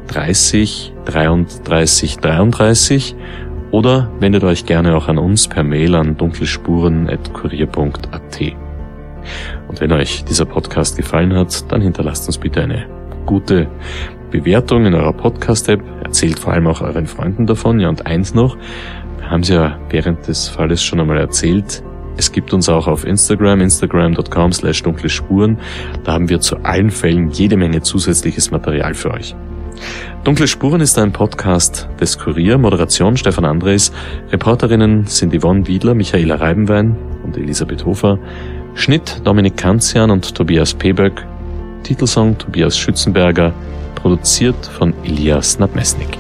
30 0.09 0.93
33 1.05 2.19
33 2.19 3.15
oder 3.71 4.11
wendet 4.21 4.45
euch 4.45 4.67
gerne 4.67 4.97
auch 4.97 5.09
an 5.09 5.19
uns 5.19 5.49
per 5.49 5.63
Mail 5.63 5.95
an 5.95 6.17
dunkelspuren.kurier.at. 6.17 8.41
Und 9.69 9.81
wenn 9.81 9.93
euch 9.93 10.25
dieser 10.25 10.45
Podcast 10.45 10.97
gefallen 10.97 11.35
hat, 11.35 11.71
dann 11.73 11.81
hinterlasst 11.81 12.27
uns 12.27 12.39
bitte 12.39 12.63
eine 12.63 12.87
gute 13.27 13.69
Bewertung 14.31 14.87
in 14.87 14.95
eurer 14.95 15.13
Podcast-App. 15.13 15.83
Erzählt 16.05 16.39
vor 16.39 16.53
allem 16.53 16.69
auch 16.69 16.81
euren 16.81 17.07
Freunden 17.07 17.47
davon. 17.47 17.81
Ja, 17.81 17.89
und 17.89 18.07
eins 18.07 18.35
noch, 18.35 18.57
wir 19.19 19.31
haben 19.31 19.41
es 19.41 19.49
ja 19.49 19.79
während 19.91 20.29
des 20.29 20.49
Falles 20.49 20.83
schon 20.83 21.01
einmal 21.01 21.19
erzählt. 21.19 21.83
Es 22.17 22.33
gibt 22.33 22.55
uns 22.55 22.69
auch 22.69 22.87
auf 22.87 23.05
Instagram, 23.05 23.61
instagram.com 23.61 24.53
slash 24.53 24.83
dunkle 24.83 25.11
Spuren. 25.11 25.59
Da 26.05 26.13
haben 26.13 26.29
wir 26.29 26.41
zu 26.41 26.57
allen 26.59 26.91
Fällen 26.91 27.31
jede 27.31 27.57
Menge 27.57 27.83
zusätzliches 27.83 28.51
Material 28.51 28.95
für 28.95 29.11
euch. 29.11 29.35
Dunkle 30.25 30.49
Spuren 30.49 30.81
ist 30.81 30.99
ein 30.99 31.13
Podcast 31.13 31.89
des 32.01 32.19
Kurier, 32.19 32.59
Moderation 32.59 33.17
Stefan 33.17 33.45
Andres, 33.45 33.93
Reporterinnen 34.31 35.07
sind 35.07 35.35
Yvonne 35.35 35.67
Wiedler, 35.67 35.95
Michaela 35.95 36.37
Reibenwein 36.37 36.97
und 37.23 37.37
Elisabeth 37.37 37.85
Hofer, 37.85 38.19
Schnitt 38.75 39.21
Dominik 39.25 39.57
Kanzian 39.57 40.11
und 40.11 40.35
Tobias 40.35 40.75
Peböck, 40.75 41.25
Titelsong 41.83 42.37
Tobias 42.39 42.77
Schützenberger, 42.77 43.53
produziert 43.95 44.67
von 44.67 44.93
Elias 45.05 45.59
Nabmesnik. 45.59 46.19